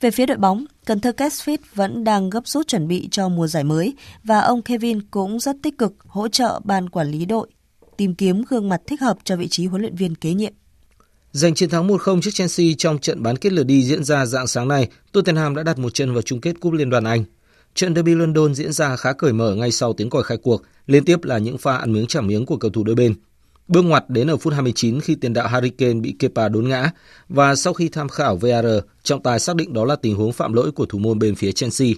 [0.00, 3.46] Về phía đội bóng, Cần Thơ Catfish vẫn đang gấp rút chuẩn bị cho mùa
[3.46, 7.48] giải mới và ông Kevin cũng rất tích cực hỗ trợ ban quản lý đội
[7.96, 10.52] tìm kiếm gương mặt thích hợp cho vị trí huấn luyện viên kế nhiệm.
[11.32, 14.46] Giành chiến thắng 1-0 trước Chelsea trong trận bán kết lượt đi diễn ra dạng
[14.46, 17.24] sáng nay, Tottenham đã đặt một chân vào chung kết Cúp Liên đoàn Anh.
[17.74, 21.04] Trận derby London diễn ra khá cởi mở ngay sau tiếng còi khai cuộc, liên
[21.04, 23.14] tiếp là những pha ăn miếng trả miếng của cầu thủ đôi bên.
[23.68, 26.90] Bước ngoặt đến ở phút 29 khi tiền đạo Harry Kane bị Kepa đốn ngã
[27.28, 28.66] và sau khi tham khảo VAR,
[29.02, 31.52] trọng tài xác định đó là tình huống phạm lỗi của thủ môn bên phía
[31.52, 31.88] Chelsea.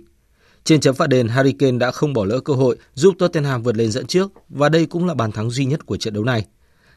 [0.65, 3.77] Trên chấm phạt đền, Harry Kane đã không bỏ lỡ cơ hội giúp Tottenham vượt
[3.77, 6.47] lên dẫn trước và đây cũng là bàn thắng duy nhất của trận đấu này.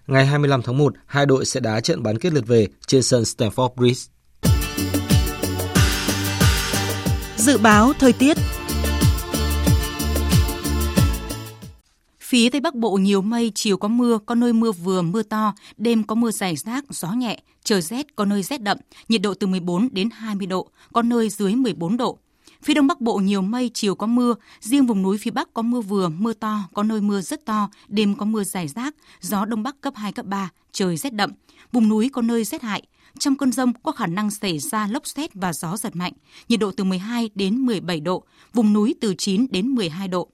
[0.07, 3.23] Ngày 25 tháng 1, hai đội sẽ đá trận bán kết lượt về trên sân
[3.23, 4.11] Stamford Bridge.
[7.37, 8.37] Dự báo thời tiết
[12.19, 15.53] Phía Tây Bắc Bộ nhiều mây, chiều có mưa, có nơi mưa vừa, mưa to,
[15.77, 18.77] đêm có mưa rải rác, gió nhẹ, trời rét, có nơi rét đậm,
[19.09, 22.17] nhiệt độ từ 14 đến 20 độ, có nơi dưới 14 độ.
[22.63, 25.61] Phía Đông Bắc Bộ nhiều mây, chiều có mưa, riêng vùng núi phía Bắc có
[25.61, 29.45] mưa vừa, mưa to, có nơi mưa rất to, đêm có mưa rải rác, gió
[29.45, 31.31] Đông Bắc cấp 2, cấp 3, trời rét đậm,
[31.71, 32.83] vùng núi có nơi rét hại.
[33.19, 36.13] Trong cơn rông có khả năng xảy ra lốc xét và gió giật mạnh,
[36.49, 40.29] nhiệt độ từ 12 đến 17 độ, vùng núi từ 9 đến 12 độ.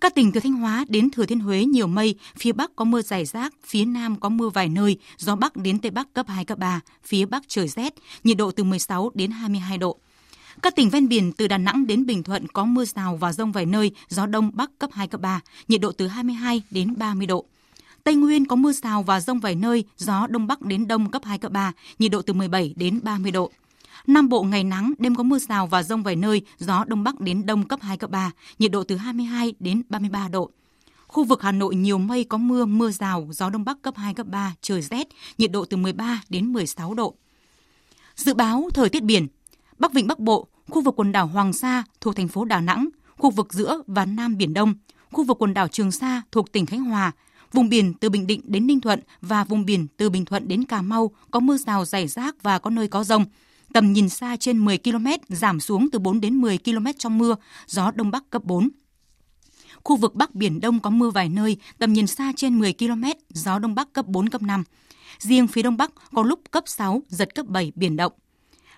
[0.00, 3.02] Các tỉnh từ Thanh Hóa đến Thừa Thiên Huế nhiều mây, phía Bắc có mưa
[3.02, 6.44] rải rác, phía Nam có mưa vài nơi, gió Bắc đến Tây Bắc cấp 2,
[6.44, 7.94] cấp 3, phía Bắc trời rét,
[8.24, 9.98] nhiệt độ từ 16 đến 22 độ.
[10.62, 13.52] Các tỉnh ven biển từ Đà Nẵng đến Bình Thuận có mưa rào và rông
[13.52, 17.26] vài nơi, gió đông bắc cấp 2, cấp 3, nhiệt độ từ 22 đến 30
[17.26, 17.44] độ.
[18.04, 21.22] Tây Nguyên có mưa rào và rông vài nơi, gió đông bắc đến đông cấp
[21.24, 23.50] 2, cấp 3, nhiệt độ từ 17 đến 30 độ.
[24.06, 27.20] Nam Bộ ngày nắng, đêm có mưa rào và rông vài nơi, gió đông bắc
[27.20, 30.50] đến đông cấp 2, cấp 3, nhiệt độ từ 22 đến 33 độ.
[31.06, 34.14] Khu vực Hà Nội nhiều mây có mưa, mưa rào, gió đông bắc cấp 2,
[34.14, 35.08] cấp 3, trời rét,
[35.38, 37.14] nhiệt độ từ 13 đến 16 độ.
[38.16, 39.26] Dự báo thời tiết biển,
[39.80, 42.88] Bắc Vịnh Bắc Bộ, khu vực quần đảo Hoàng Sa thuộc thành phố Đà Nẵng,
[43.18, 44.74] khu vực giữa và Nam Biển Đông,
[45.12, 47.12] khu vực quần đảo Trường Sa thuộc tỉnh Khánh Hòa,
[47.52, 50.64] vùng biển từ Bình Định đến Ninh Thuận và vùng biển từ Bình Thuận đến
[50.64, 53.24] Cà Mau có mưa rào rải rác và có nơi có rông.
[53.72, 57.36] Tầm nhìn xa trên 10 km, giảm xuống từ 4 đến 10 km trong mưa,
[57.66, 58.68] gió Đông Bắc cấp 4.
[59.84, 63.04] Khu vực Bắc Biển Đông có mưa vài nơi, tầm nhìn xa trên 10 km,
[63.28, 64.64] gió Đông Bắc cấp 4, cấp 5.
[65.18, 68.12] Riêng phía Đông Bắc có lúc cấp 6, giật cấp 7 biển động.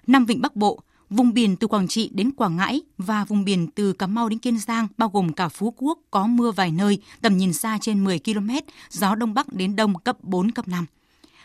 [0.07, 0.81] Nam Vịnh Bắc Bộ,
[1.13, 4.39] Vùng biển từ Quảng Trị đến Quảng Ngãi và vùng biển từ Cà Mau đến
[4.39, 8.05] Kiên Giang bao gồm cả Phú Quốc có mưa vài nơi, tầm nhìn xa trên
[8.05, 8.51] 10 km,
[8.91, 10.87] gió đông bắc đến đông cấp 4 cấp 5.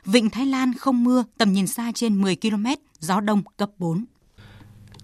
[0.06, 2.66] Vịnh Thái Lan không mưa, tầm nhìn xa trên 10 km,
[3.00, 4.06] gió đông cấp 4.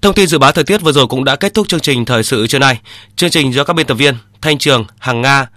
[0.02, 2.24] Thông tin dự báo thời tiết vừa rồi cũng đã kết thúc chương trình thời
[2.24, 2.82] sự trưa nay.
[3.16, 5.50] Chương trình do các biên tập viên Thanh Trường, Hằng Nga,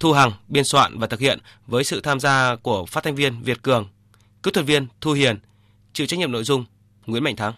[0.00, 3.42] Thu Hằng biên soạn và thực hiện với sự tham gia của phát thanh viên
[3.42, 3.88] Việt Cường,
[4.42, 5.38] kỹ thuật viên Thu Hiền,
[5.92, 6.64] chịu trách nhiệm nội dung
[7.06, 7.52] Nguyễn Mạnh Thắng.